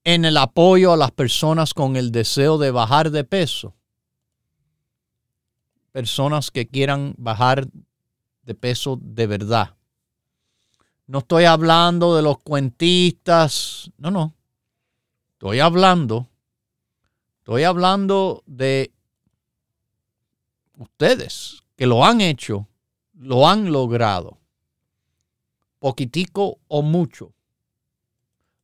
en 0.05 0.24
el 0.24 0.36
apoyo 0.36 0.92
a 0.92 0.96
las 0.96 1.11
personas 1.11 1.74
con 1.74 1.96
el 1.96 2.11
deseo 2.12 2.57
de 2.57 2.70
bajar 2.70 3.11
de 3.11 3.24
peso. 3.24 3.74
personas 5.92 6.53
que 6.53 6.68
quieran 6.68 7.14
bajar 7.18 7.66
de 8.43 8.55
peso 8.55 8.99
de 9.01 9.26
verdad. 9.26 9.76
No 11.07 11.18
estoy 11.18 11.45
hablando 11.45 12.14
de 12.14 12.22
los 12.22 12.38
cuentistas, 12.38 13.91
no, 13.99 14.11
no. 14.11 14.34
Estoy 15.32 15.61
hablando, 15.61 16.28
estoy 17.38 17.64
hablando 17.64 18.43
de 18.47 18.93
ustedes 20.76 21.62
que 21.76 21.86
lo 21.86 22.05
han 22.05 22.20
hecho, 22.20 22.68
lo 23.14 23.49
han 23.49 23.72
logrado, 23.72 24.38
poquitico 25.78 26.59
o 26.68 26.82
mucho, 26.82 27.32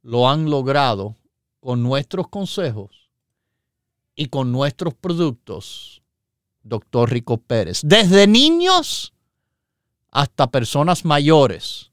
lo 0.02 0.28
han 0.28 0.50
logrado 0.50 1.16
con 1.60 1.82
nuestros 1.82 2.28
consejos 2.28 3.10
y 4.14 4.26
con 4.26 4.52
nuestros 4.52 4.94
productos, 4.94 6.02
doctor 6.62 7.10
Rico 7.10 7.38
Pérez, 7.38 7.80
desde 7.82 8.26
niños 8.26 9.14
hasta 10.12 10.46
personas 10.46 11.04
mayores. 11.04 11.92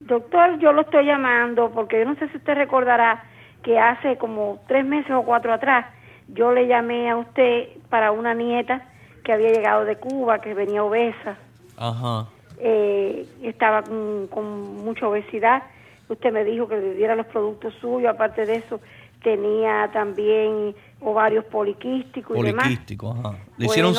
Doctor, 0.00 0.58
yo 0.58 0.72
lo 0.72 0.82
estoy 0.82 1.06
llamando 1.06 1.70
porque 1.70 2.00
yo 2.00 2.04
no 2.06 2.16
sé 2.16 2.28
si 2.28 2.36
usted 2.36 2.54
recordará 2.54 3.24
que 3.62 3.78
hace 3.78 4.16
como 4.18 4.60
tres 4.66 4.84
meses 4.84 5.12
o 5.12 5.22
cuatro 5.22 5.52
atrás 5.52 5.86
yo 6.28 6.52
le 6.52 6.66
llamé 6.66 7.10
a 7.10 7.16
usted 7.16 7.68
para 7.88 8.10
una 8.12 8.34
nieta 8.34 8.82
que 9.24 9.32
había 9.32 9.52
llegado 9.52 9.84
de 9.84 9.96
Cuba, 9.96 10.40
que 10.40 10.54
venía 10.54 10.82
obesa. 10.82 11.36
Ajá. 11.76 12.26
Eh, 12.58 13.26
estaba 13.42 13.82
con, 13.82 14.28
con, 14.28 14.76
mucha 14.84 15.08
obesidad. 15.08 15.62
Usted 16.08 16.32
me 16.32 16.44
dijo 16.44 16.68
que 16.68 16.76
le 16.76 16.94
diera 16.94 17.16
los 17.16 17.26
productos 17.26 17.74
suyos. 17.80 18.12
Aparte 18.12 18.46
de 18.46 18.56
eso, 18.56 18.80
tenía 19.22 19.90
también 19.92 20.74
ovarios 21.04 21.44
poliquísticos 21.46 22.36
y 22.38 22.42
demás. 22.42 22.64
Poliquísticos, 22.64 23.18
ajá. 23.18 23.38
Le 23.56 23.66
hicieron... 23.66 23.94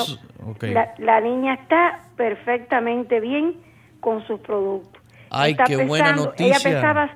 Okay. 0.51 0.73
La, 0.73 0.93
la, 0.97 1.21
niña 1.21 1.53
está 1.53 2.01
perfectamente 2.17 3.19
bien 3.19 3.61
con 3.99 4.25
sus 4.27 4.39
productos. 4.41 5.01
Ay, 5.29 5.51
está 5.51 5.63
qué 5.63 5.77
pesando, 5.77 5.89
buena 5.89 6.11
noticia. 6.13 6.57
Ella 6.57 6.59
pesaba 6.63 7.09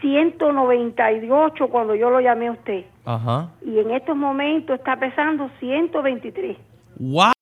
198 0.00 1.68
cuando 1.68 1.94
yo 1.94 2.10
lo 2.10 2.20
llamé 2.20 2.48
a 2.48 2.52
usted. 2.52 2.84
Ajá. 3.04 3.50
Y 3.62 3.78
en 3.78 3.90
estos 3.90 4.16
momentos 4.16 4.78
está 4.78 4.96
pesando 4.96 5.50
123. 5.58 6.56
¡Wow! 6.98 7.32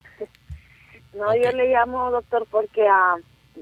No, 1.14 1.28
okay. 1.28 1.42
yo 1.44 1.52
le 1.52 1.68
llamo, 1.70 2.10
doctor, 2.10 2.46
porque 2.50 2.82
uh, 2.82 3.20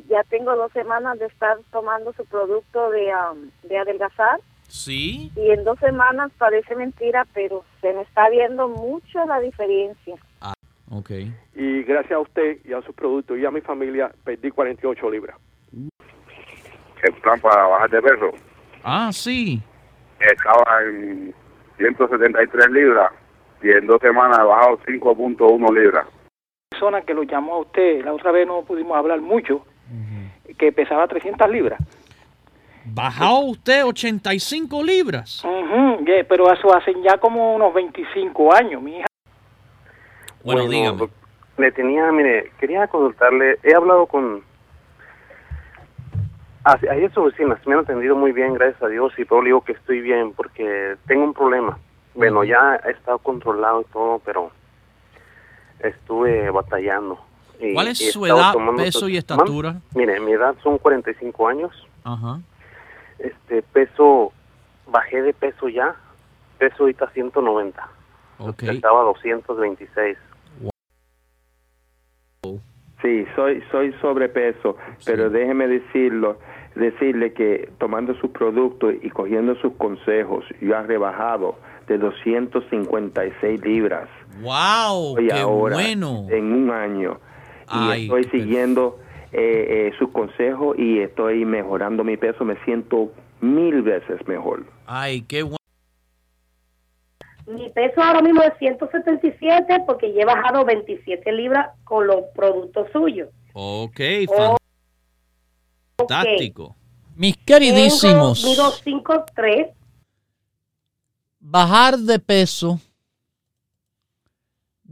ya 0.09 0.23
tengo 0.25 0.55
dos 0.57 0.73
semanas 0.73 1.19
de 1.19 1.27
estar 1.27 1.59
tomando 1.71 2.13
su 2.15 2.25
producto 2.27 2.91
de, 2.91 3.13
um, 3.15 3.51
de 3.69 3.79
adelgazar. 3.79 4.41
Sí. 4.73 5.31
Y 5.37 5.51
en 5.51 5.65
dos 5.65 5.79
semanas 5.81 6.33
parece 6.39 6.75
mentira, 6.75 7.27
pero 7.35 7.63
se 7.83 7.93
me 7.93 8.01
está 8.01 8.31
viendo 8.31 8.69
mucho 8.69 9.23
la 9.27 9.39
diferencia. 9.39 10.17
Ah, 10.41 10.55
ok. 10.91 11.11
Y 11.55 11.83
gracias 11.83 12.13
a 12.13 12.21
usted 12.21 12.57
y 12.65 12.73
a 12.73 12.81
su 12.81 12.95
producto 12.95 13.37
y 13.37 13.45
a 13.45 13.51
mi 13.51 13.61
familia 13.61 14.11
perdí 14.25 14.51
48 14.51 15.11
libras. 15.11 15.37
El 17.03 17.13
plan 17.21 17.39
para 17.41 17.67
bajar 17.67 17.91
de 17.91 18.01
peso. 18.01 18.31
Ah, 18.83 19.11
sí. 19.13 19.61
Estaba 20.19 20.65
en 20.85 21.35
173 21.77 22.71
libras 22.71 23.13
y 23.63 23.73
en 23.73 23.87
dos 23.87 24.01
semanas 24.01 24.39
he 24.39 24.45
bajado 24.45 24.79
5.1 24.87 25.75
libras. 25.75 26.07
persona 26.71 27.03
que 27.03 27.13
lo 27.13 27.25
llamó 27.25 27.57
a 27.57 27.59
usted, 27.59 28.03
la 28.03 28.15
otra 28.15 28.33
vez 28.33 28.47
no 28.47 28.63
pudimos 28.63 28.97
hablar 28.97 29.21
mucho, 29.21 29.57
uh 29.57 29.61
-huh. 29.93 30.57
que 30.57 30.73
pesaba 30.73 31.07
300 31.07 31.51
libras. 31.51 31.79
¿Bajó 32.85 33.41
usted 33.41 33.85
85 33.85 34.83
libras? 34.83 35.45
Uh 35.45 35.49
-huh, 35.49 36.07
yeah, 36.07 36.25
pero 36.29 36.53
eso 36.53 36.75
hacen 36.75 37.03
ya 37.03 37.19
como 37.19 37.55
unos 37.55 37.73
25 37.75 38.55
años, 38.55 38.83
mi 38.83 38.99
hija. 38.99 39.07
Bueno, 40.45 40.63
bueno 40.63 40.71
dígame. 40.71 41.09
Le 41.59 41.73
tenía, 41.73 42.11
mire, 42.11 42.51
quería 42.59 42.87
consultarle, 42.87 43.59
he 43.63 43.75
hablado 43.75 44.07
con... 44.07 44.43
Ayer 46.65 47.13
sus 47.13 47.25
vecinas 47.33 47.59
me 47.67 47.75
han 47.75 47.81
atendido 47.81 48.15
muy 48.15 48.31
bien, 48.33 48.55
gracias 48.55 48.81
a 48.83 48.89
Dios, 48.89 49.13
y 49.19 49.25
pero 49.25 49.43
le 49.43 49.49
digo 49.49 49.63
que 49.63 49.73
estoy 49.73 50.01
bien 50.01 50.33
porque 50.33 50.97
tengo 51.07 51.25
un 51.25 51.35
problema. 51.35 51.79
Bueno, 52.15 52.41
uh 52.41 52.43
-huh. 52.45 52.49
ya 52.49 52.81
he 52.89 52.93
estado 52.93 53.19
controlado 53.19 53.81
y 53.81 53.85
todo, 53.93 54.21
pero 54.25 54.51
estuve 55.81 56.51
batallando. 56.51 57.19
Y, 57.61 57.75
¿Cuál 57.75 57.89
es 57.89 58.13
su 58.13 58.27
edad, 58.27 58.55
peso 58.77 59.09
y 59.09 59.17
estatura? 59.17 59.81
Mire, 59.95 60.21
mi 60.21 60.33
edad 60.33 60.55
son 60.63 60.79
45 60.79 61.49
años. 61.49 61.71
Ajá. 62.05 62.41
Este 63.23 63.63
peso, 63.63 64.33
bajé 64.87 65.23
de 65.23 65.33
peso 65.33 65.69
ya, 65.69 65.95
peso 66.59 66.77
ahorita 66.81 67.09
190. 67.11 67.89
Okay. 68.39 68.77
Estaba 68.77 69.03
226. 69.05 70.19
Wow. 72.43 72.61
Sí, 73.01 73.25
soy 73.37 73.63
soy 73.71 73.93
sobrepeso, 74.01 74.77
sí. 74.99 75.05
pero 75.07 75.31
déjeme 75.31 75.69
decirlo, 75.69 76.39
decirle 76.75 77.33
que 77.33 77.71
tomando 77.79 78.15
sus 78.15 78.31
productos 78.31 78.95
y 79.01 79.11
cogiendo 79.11 79.55
sus 79.57 79.75
consejos, 79.75 80.45
yo 80.61 80.75
he 80.75 80.83
rebajado 80.83 81.57
de 81.87 81.99
256 81.99 83.61
libras. 83.63 84.09
¡Wow! 84.41 85.17
¡Qué 85.17 85.33
ahora, 85.33 85.77
bueno! 85.77 86.27
En 86.31 86.53
un 86.53 86.71
año. 86.71 87.19
Ay, 87.69 88.03
y 88.03 88.05
estoy 88.05 88.25
siguiendo 88.25 88.99
eh, 89.33 89.89
eh, 89.89 89.93
sus 89.99 90.11
consejos 90.11 90.79
y 90.79 91.01
estoy 91.01 91.45
mejorando 91.45 92.05
mi 92.05 92.17
peso. 92.17 92.45
Me 92.45 92.57
siento 92.65 93.13
mil 93.41 93.83
veces 93.83 94.27
mejor. 94.27 94.67
¡Ay, 94.87 95.23
qué 95.23 95.43
bueno! 95.43 95.57
Mi 97.47 97.69
peso 97.71 98.01
ahora 98.01 98.23
mismo 98.23 98.43
es 98.43 98.53
177 98.59 99.85
porque 99.87 100.13
he 100.17 100.25
bajado 100.25 100.65
27 100.65 101.33
libras 101.33 101.71
con 101.85 102.07
los 102.07 102.25
productos 102.35 102.89
suyos. 102.93 103.29
Ok, 103.53 104.01
fantástico. 105.97 106.63
Okay. 106.65 106.77
Mis 107.17 107.37
queridísimos. 107.39 108.41
Tengo, 108.41 108.55
mido 108.55 109.03
5'3". 109.03 109.73
Bajar 111.41 111.99
de 111.99 112.19
peso 112.19 112.79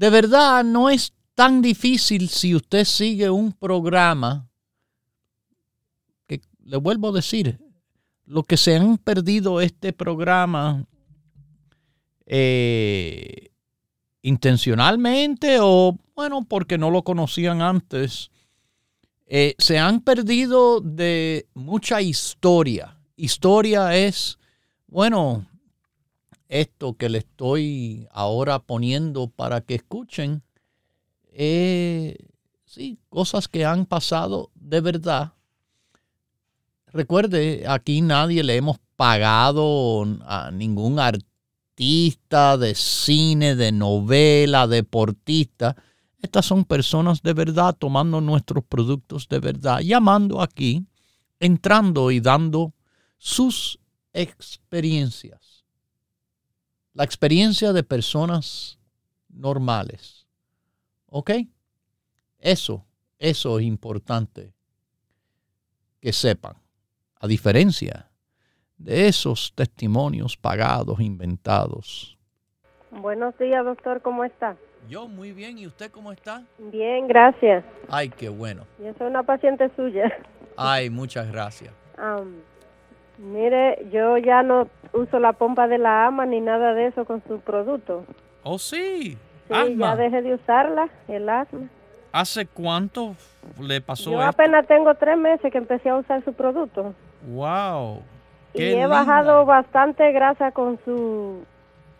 de 0.00 0.08
verdad 0.08 0.64
no 0.64 0.88
es 0.88 1.12
tan 1.40 1.62
difícil 1.62 2.28
si 2.28 2.54
usted 2.54 2.84
sigue 2.84 3.30
un 3.30 3.50
programa 3.50 4.46
que 6.26 6.42
le 6.62 6.76
vuelvo 6.76 7.08
a 7.08 7.12
decir, 7.12 7.58
lo 8.26 8.42
que 8.42 8.58
se 8.58 8.76
han 8.76 8.98
perdido 8.98 9.62
este 9.62 9.94
programa 9.94 10.84
eh, 12.26 13.52
intencionalmente 14.20 15.56
o 15.62 15.96
bueno, 16.14 16.44
porque 16.46 16.76
no 16.76 16.90
lo 16.90 17.04
conocían 17.04 17.62
antes, 17.62 18.30
eh, 19.24 19.54
se 19.56 19.78
han 19.78 20.02
perdido 20.02 20.82
de 20.82 21.48
mucha 21.54 22.02
historia. 22.02 23.00
Historia 23.16 23.96
es, 23.96 24.38
bueno, 24.86 25.46
esto 26.48 26.98
que 26.98 27.08
le 27.08 27.16
estoy 27.16 28.06
ahora 28.12 28.58
poniendo 28.58 29.30
para 29.30 29.62
que 29.62 29.76
escuchen, 29.76 30.42
eh, 31.42 32.16
sí, 32.64 32.98
cosas 33.08 33.48
que 33.48 33.64
han 33.64 33.86
pasado 33.86 34.50
de 34.54 34.80
verdad. 34.80 35.32
Recuerde, 36.88 37.64
aquí 37.66 38.02
nadie 38.02 38.42
le 38.42 38.56
hemos 38.56 38.78
pagado 38.96 40.04
a 40.26 40.50
ningún 40.50 40.98
artista 40.98 42.58
de 42.58 42.74
cine, 42.74 43.54
de 43.54 43.72
novela, 43.72 44.66
deportista. 44.66 45.76
Estas 46.20 46.44
son 46.44 46.64
personas 46.64 47.22
de 47.22 47.32
verdad 47.32 47.74
tomando 47.78 48.20
nuestros 48.20 48.64
productos 48.64 49.28
de 49.28 49.38
verdad, 49.38 49.80
llamando 49.80 50.42
aquí, 50.42 50.84
entrando 51.38 52.10
y 52.10 52.20
dando 52.20 52.74
sus 53.16 53.78
experiencias 54.12 55.50
la 56.94 57.04
experiencia 57.04 57.72
de 57.72 57.82
personas 57.82 58.78
normales. 59.28 60.19
¿Ok? 61.10 61.30
Eso, 62.38 62.86
eso 63.18 63.58
es 63.58 63.66
importante 63.66 64.54
que 66.00 66.12
sepan. 66.12 66.54
A 67.20 67.26
diferencia 67.26 68.08
de 68.78 69.08
esos 69.08 69.52
testimonios 69.54 70.36
pagados, 70.36 71.00
inventados. 71.00 72.16
Buenos 72.90 73.36
días, 73.38 73.64
doctor, 73.64 74.00
¿cómo 74.00 74.24
está? 74.24 74.56
Yo 74.88 75.06
muy 75.06 75.32
bien, 75.32 75.58
¿y 75.58 75.66
usted 75.66 75.90
cómo 75.90 76.12
está? 76.12 76.42
Bien, 76.58 77.06
gracias. 77.06 77.62
Ay, 77.88 78.08
qué 78.08 78.30
bueno. 78.30 78.66
Yo 78.78 78.94
soy 78.96 79.08
una 79.08 79.22
paciente 79.22 79.70
suya. 79.76 80.10
Ay, 80.56 80.88
muchas 80.88 81.30
gracias. 81.30 81.74
Um, 81.98 82.40
Mire, 83.20 83.86
yo 83.92 84.16
ya 84.16 84.42
no 84.42 84.68
uso 84.94 85.18
la 85.18 85.34
pompa 85.34 85.68
de 85.68 85.76
la 85.76 86.06
ama 86.06 86.24
ni 86.24 86.40
nada 86.40 86.72
de 86.72 86.86
eso 86.86 87.04
con 87.04 87.22
su 87.28 87.38
producto. 87.40 88.06
¿Oh, 88.42 88.58
sí? 88.58 89.18
Sí, 89.50 89.72
asma. 89.72 89.86
ya 89.90 89.96
dejé 89.96 90.22
de 90.22 90.34
usarla, 90.34 90.88
el 91.08 91.28
asma. 91.28 91.68
¿Hace 92.12 92.46
cuánto 92.46 93.14
le 93.60 93.80
pasó 93.80 94.10
Yo 94.10 94.18
esto? 94.18 94.28
apenas 94.30 94.66
tengo 94.66 94.94
tres 94.96 95.16
meses 95.16 95.50
que 95.52 95.58
empecé 95.58 95.90
a 95.90 95.96
usar 95.96 96.24
su 96.24 96.32
producto. 96.32 96.94
¡Wow! 97.28 98.02
Y 98.54 98.62
he 98.62 98.70
linda. 98.72 98.88
bajado 98.88 99.44
bastante 99.44 100.10
grasa 100.12 100.50
con 100.50 100.78
su 100.84 101.44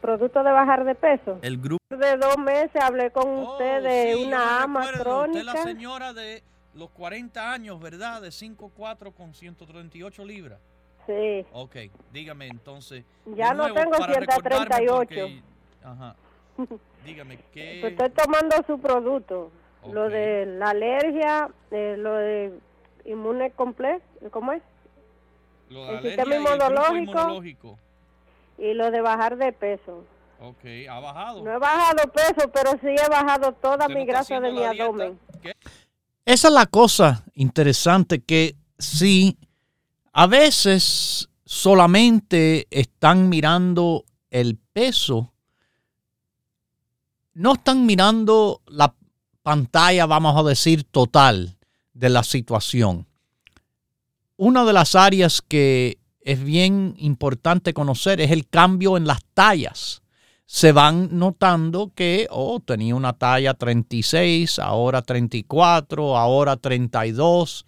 producto 0.01 0.43
de 0.43 0.51
bajar 0.51 0.85
de 0.85 0.95
peso. 0.97 1.39
El 1.43 1.59
grupo 1.59 1.79
De 1.91 2.17
dos 2.17 2.39
meses 2.39 2.83
hablé 2.83 3.11
con 3.11 3.29
usted 3.39 3.83
de 3.83 4.13
Oh, 4.15 4.17
Sí, 4.17 4.21
yo 4.23 4.27
una 4.29 4.63
ama 4.63 4.81
recuerdo, 4.87 5.21
usted 5.21 5.31
es 5.39 5.45
crónica. 5.45 5.55
la 5.55 5.63
señora 5.63 6.13
de 6.13 6.43
los 6.75 6.91
40 6.91 7.53
años, 7.53 7.81
¿verdad? 7.81 8.21
De 8.23 8.31
5'4 8.31 9.13
con 9.13 9.35
138 9.35 10.25
libras. 10.25 10.59
Sí. 11.07 11.45
Ok, 11.53 11.77
dígame 12.13 12.47
entonces. 12.49 13.05
Ya 13.27 13.51
de 13.51 13.55
no 13.57 13.63
nuevo, 13.69 13.75
tengo 13.75 13.91
para 13.99 14.15
recordarme 14.15 14.67
138. 14.77 14.97
porque- 14.97 15.43
Ajá. 15.85 16.15
Dígame, 17.05 17.39
¿qué? 17.53 17.79
Pues 17.81 17.93
estoy 17.93 18.11
tomando 18.11 18.57
su 18.67 18.79
producto. 18.81 19.51
Lo 19.91 20.11
de 20.11 20.45
la 20.45 20.71
alergia, 20.71 21.49
eh, 21.71 21.97
lo 21.99 22.13
de 22.15 22.53
inmune 23.07 23.51
complejo, 23.53 24.03
¿cómo 24.31 24.53
es? 24.53 24.63
Lo 25.71 25.87
de 25.87 25.97
el 25.97 26.03
sistema 26.03 26.35
y 26.35 26.39
inmunológico. 26.39 27.79
Y 28.59 28.75
lo 28.75 28.91
de 28.91 29.01
bajar 29.01 29.39
de 29.39 29.53
peso. 29.53 30.05
Ok, 30.41 30.65
ha 30.89 31.01
bajado. 31.01 31.43
No 31.43 31.53
he 31.53 31.59
bajado 31.59 32.11
peso, 32.13 32.51
pero 32.53 32.73
sí 32.73 32.89
he 32.89 33.09
bajado 33.09 33.53
toda 33.53 33.87
¿Usted 33.87 33.95
no 33.95 34.01
mi 34.01 34.07
grasa 34.07 34.41
de 34.41 34.53
mi 34.53 34.65
abdomen. 34.65 35.19
Esa 36.25 36.49
es 36.49 36.55
la 36.55 36.67
cosa 36.67 37.25
interesante 37.35 38.23
que 38.23 38.57
si 38.79 39.39
a 40.13 40.27
veces 40.27 41.29
solamente 41.45 42.67
están 42.71 43.29
mirando 43.29 44.05
el 44.31 44.59
peso, 44.73 45.33
no 47.35 47.55
están 47.55 47.87
mirando 47.87 48.63
la 48.67 48.95
pantalla, 49.43 50.07
vamos 50.07 50.37
a 50.37 50.49
decir, 50.49 50.85
total 50.85 51.57
de 51.93 52.09
la 52.09 52.23
situación. 52.23 53.07
Una 54.37 54.65
de 54.65 54.73
las 54.73 54.95
áreas 54.95 55.43
que 55.43 55.99
es 56.23 56.43
bien 56.43 56.95
importante 56.99 57.75
conocer 57.75 58.21
es 58.21 58.31
el 58.31 58.49
cambio 58.49 58.97
en 58.97 59.07
las 59.07 59.21
tallas. 59.35 60.03
Se 60.47 60.73
van 60.73 61.09
notando 61.13 61.93
que, 61.95 62.27
oh, 62.31 62.61
tenía 62.61 62.95
una 62.95 63.13
talla 63.13 63.55
36, 63.55 64.59
ahora 64.59 65.03
34, 65.03 66.17
ahora 66.17 66.57
32. 66.57 67.65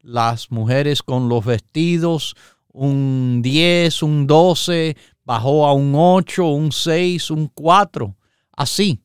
Las 0.00 0.50
mujeres 0.50 1.02
con 1.02 1.28
los 1.28 1.44
vestidos, 1.44 2.34
un 2.72 3.40
10, 3.42 4.02
un 4.02 4.26
12, 4.26 4.96
bajó 5.24 5.66
a 5.66 5.72
un 5.72 5.94
8, 5.94 6.46
un 6.46 6.72
6, 6.72 7.30
un 7.30 7.48
4. 7.48 8.14
Así, 8.56 9.02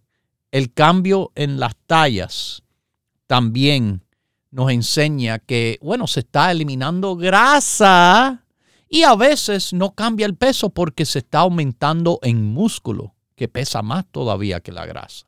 el 0.52 0.74
cambio 0.74 1.32
en 1.36 1.60
las 1.60 1.76
tallas 1.88 2.64
también 3.28 4.04
nos 4.52 4.72
enseña 4.72 5.39
que, 5.39 5.78
bueno, 5.82 6.08
se 6.08 6.22
está 6.22 6.52
eliminando 6.52 7.16
grasa 7.16 8.45
y 8.88 9.04
a 9.04 9.16
veces 9.16 9.74
no 9.74 9.93
cambia 9.93 10.26
el 10.26 10.36
peso 10.36 10.70
porque 10.72 11.06
se 11.06 11.20
está 11.20 11.39
aumentando 11.39 12.20
en 12.24 12.43
músculo, 12.43 13.14
que 13.36 13.47
pesa 13.47 13.82
más 13.82 14.06
todavía 14.12 14.60
que 14.60 14.72
la 14.72 14.86
grasa. 14.86 15.28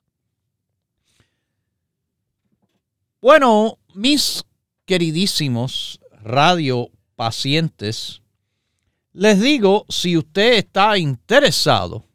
Bueno, 3.21 3.77
mis 3.93 4.43
queridísimos 4.85 5.99
radio 6.23 6.89
pacientes, 7.15 8.23
les 9.13 9.39
digo, 9.39 9.85
si 9.89 10.17
usted 10.17 10.53
está 10.53 10.97
interesado 10.97 12.05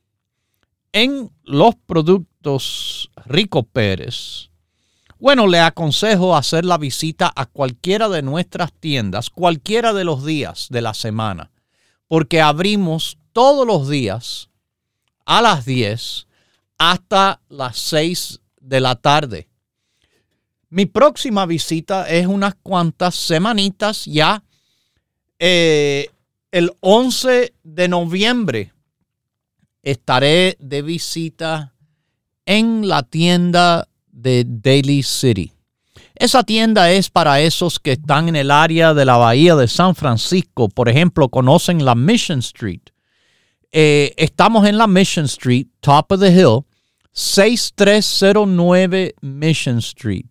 en 0.96 1.30
los 1.42 1.74
productos 1.74 3.10
Rico 3.26 3.64
Pérez, 3.64 4.48
bueno, 5.18 5.46
le 5.46 5.60
aconsejo 5.60 6.34
hacer 6.34 6.64
la 6.64 6.78
visita 6.78 7.30
a 7.36 7.44
cualquiera 7.44 8.08
de 8.08 8.22
nuestras 8.22 8.72
tiendas, 8.72 9.28
cualquiera 9.28 9.92
de 9.92 10.04
los 10.04 10.24
días 10.24 10.68
de 10.70 10.80
la 10.80 10.94
semana, 10.94 11.50
porque 12.08 12.40
abrimos 12.40 13.18
todos 13.34 13.66
los 13.66 13.90
días 13.90 14.48
a 15.26 15.42
las 15.42 15.66
10 15.66 16.28
hasta 16.78 17.42
las 17.50 17.76
6 17.76 18.40
de 18.58 18.80
la 18.80 18.94
tarde. 18.94 19.48
Mi 20.70 20.86
próxima 20.86 21.44
visita 21.44 22.08
es 22.08 22.26
unas 22.26 22.54
cuantas 22.54 23.16
semanitas 23.16 24.06
ya, 24.06 24.42
eh, 25.38 26.08
el 26.52 26.72
11 26.80 27.52
de 27.62 27.88
noviembre 27.88 28.72
estaré 29.86 30.58
de 30.58 30.82
visita 30.82 31.72
en 32.44 32.88
la 32.88 33.04
tienda 33.04 33.88
de 34.10 34.44
Daily 34.44 35.04
City. 35.04 35.52
Esa 36.16 36.42
tienda 36.42 36.90
es 36.90 37.08
para 37.08 37.40
esos 37.40 37.78
que 37.78 37.92
están 37.92 38.28
en 38.28 38.34
el 38.34 38.50
área 38.50 38.94
de 38.94 39.04
la 39.04 39.16
bahía 39.16 39.54
de 39.54 39.68
San 39.68 39.94
Francisco. 39.94 40.68
Por 40.68 40.88
ejemplo, 40.88 41.28
conocen 41.28 41.84
la 41.84 41.94
Mission 41.94 42.40
Street. 42.40 42.80
Eh, 43.70 44.12
estamos 44.16 44.66
en 44.66 44.76
la 44.76 44.88
Mission 44.88 45.26
Street, 45.26 45.68
top 45.80 46.10
of 46.10 46.18
the 46.20 46.32
hill, 46.32 46.64
6309 47.12 49.14
Mission 49.20 49.78
Street. 49.78 50.26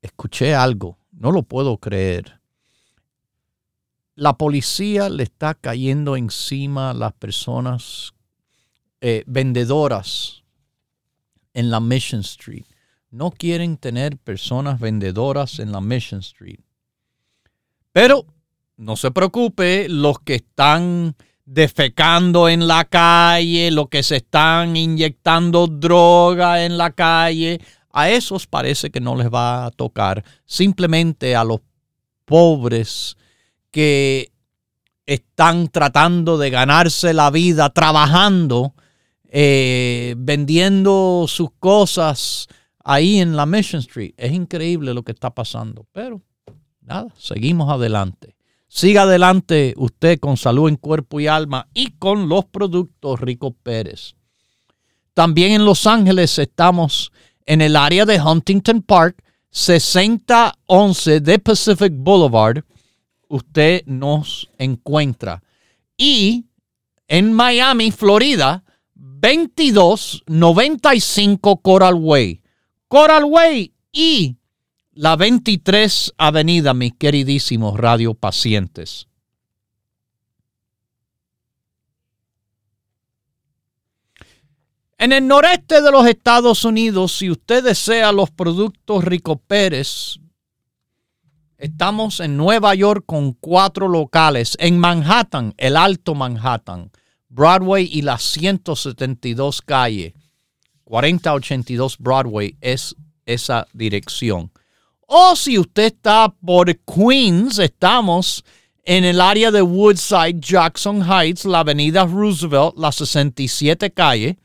Escuché 0.00 0.54
algo, 0.54 0.96
no 1.10 1.32
lo 1.32 1.42
puedo 1.42 1.76
creer. 1.78 2.40
La 4.14 4.36
policía 4.36 5.08
le 5.08 5.22
está 5.22 5.54
cayendo 5.54 6.16
encima 6.16 6.90
a 6.90 6.94
las 6.94 7.14
personas 7.14 8.12
eh, 9.00 9.24
vendedoras 9.26 10.42
en 11.54 11.70
la 11.70 11.80
Mission 11.80 12.20
Street. 12.20 12.64
No 13.10 13.30
quieren 13.30 13.78
tener 13.78 14.18
personas 14.18 14.80
vendedoras 14.80 15.58
en 15.58 15.72
la 15.72 15.80
Mission 15.80 16.20
Street. 16.20 16.60
Pero 17.92 18.26
no 18.76 18.96
se 18.96 19.10
preocupe, 19.10 19.88
los 19.88 20.18
que 20.20 20.36
están 20.36 21.14
defecando 21.44 22.48
en 22.48 22.66
la 22.66 22.84
calle, 22.84 23.70
los 23.70 23.88
que 23.88 24.02
se 24.02 24.16
están 24.16 24.76
inyectando 24.76 25.66
droga 25.66 26.64
en 26.64 26.76
la 26.76 26.90
calle, 26.92 27.60
a 27.90 28.10
esos 28.10 28.46
parece 28.46 28.90
que 28.90 29.00
no 29.00 29.16
les 29.16 29.28
va 29.32 29.66
a 29.66 29.70
tocar. 29.70 30.24
Simplemente 30.44 31.34
a 31.36 31.44
los 31.44 31.60
pobres 32.24 33.16
que 33.72 34.30
están 35.06 35.68
tratando 35.68 36.38
de 36.38 36.50
ganarse 36.50 37.12
la 37.12 37.30
vida 37.30 37.70
trabajando, 37.70 38.74
eh, 39.28 40.14
vendiendo 40.16 41.24
sus 41.26 41.50
cosas 41.58 42.46
ahí 42.84 43.18
en 43.18 43.36
la 43.36 43.46
Mission 43.46 43.80
Street. 43.80 44.14
Es 44.16 44.32
increíble 44.32 44.94
lo 44.94 45.02
que 45.02 45.12
está 45.12 45.30
pasando, 45.30 45.86
pero 45.92 46.22
nada, 46.80 47.08
seguimos 47.18 47.70
adelante. 47.70 48.36
Siga 48.68 49.02
adelante 49.02 49.74
usted 49.76 50.18
con 50.18 50.36
salud 50.36 50.68
en 50.68 50.76
cuerpo 50.76 51.20
y 51.20 51.26
alma 51.26 51.68
y 51.74 51.90
con 51.98 52.28
los 52.28 52.46
productos 52.46 53.20
Rico 53.20 53.52
Pérez. 53.52 54.14
También 55.14 55.52
en 55.52 55.66
Los 55.66 55.86
Ángeles 55.86 56.38
estamos 56.38 57.12
en 57.44 57.60
el 57.60 57.76
área 57.76 58.06
de 58.06 58.18
Huntington 58.18 58.80
Park, 58.80 59.22
6011 59.50 61.20
de 61.20 61.38
Pacific 61.38 61.92
Boulevard. 61.94 62.64
Usted 63.32 63.82
nos 63.86 64.48
encuentra. 64.58 65.42
Y 65.96 66.44
en 67.08 67.32
Miami, 67.32 67.90
Florida, 67.90 68.62
2295 68.94 71.56
Coral 71.62 71.94
Way. 71.94 72.42
Coral 72.88 73.24
Way 73.24 73.72
y 73.90 74.36
la 74.92 75.16
23 75.16 76.12
Avenida, 76.18 76.74
mis 76.74 76.92
queridísimos 76.92 77.78
radio 77.78 78.12
pacientes. 78.12 79.08
En 84.98 85.12
el 85.12 85.26
noreste 85.26 85.80
de 85.80 85.90
los 85.90 86.06
Estados 86.06 86.66
Unidos, 86.66 87.12
si 87.12 87.30
usted 87.30 87.64
desea 87.64 88.12
los 88.12 88.30
productos 88.30 89.02
Rico 89.02 89.38
Pérez, 89.38 90.18
estamos 91.62 92.18
en 92.18 92.36
Nueva 92.36 92.74
York 92.74 93.04
con 93.06 93.34
cuatro 93.34 93.86
locales. 93.88 94.56
En 94.58 94.78
Manhattan, 94.78 95.54
el 95.56 95.76
Alto 95.76 96.16
Manhattan, 96.16 96.90
Broadway 97.28 97.88
y 97.90 98.02
la 98.02 98.18
172 98.18 99.62
calle. 99.62 100.14
4082 100.84 101.98
Broadway 101.98 102.56
es 102.60 102.96
esa 103.24 103.68
dirección. 103.72 104.50
O 105.06 105.36
si 105.36 105.56
usted 105.58 105.84
está 105.84 106.34
por 106.44 106.76
Queens, 106.80 107.60
estamos 107.60 108.44
en 108.84 109.04
el 109.04 109.20
área 109.20 109.52
de 109.52 109.62
Woodside, 109.62 110.40
Jackson 110.40 111.08
Heights, 111.08 111.44
la 111.44 111.60
avenida 111.60 112.04
Roosevelt, 112.04 112.76
la 112.76 112.90
67 112.90 113.92
calle, 113.92 114.36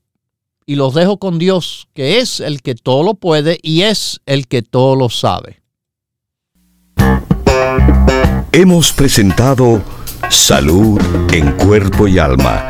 Y 0.65 0.75
los 0.75 0.93
dejo 0.93 1.17
con 1.17 1.39
Dios, 1.39 1.87
que 1.93 2.19
es 2.19 2.41
el 2.41 2.61
que 2.61 2.75
todo 2.75 3.03
lo 3.03 3.13
puede 3.13 3.57
y 3.63 3.83
es 3.83 4.19
el 4.25 4.49
que 4.49 4.63
todo 4.63 4.97
lo 4.97 5.09
sabe. 5.09 5.61
Hemos 8.51 8.91
presentado 8.91 9.81
Salud 10.29 10.99
en 11.33 11.51
Cuerpo 11.57 12.07
y 12.07 12.17
Alma, 12.17 12.69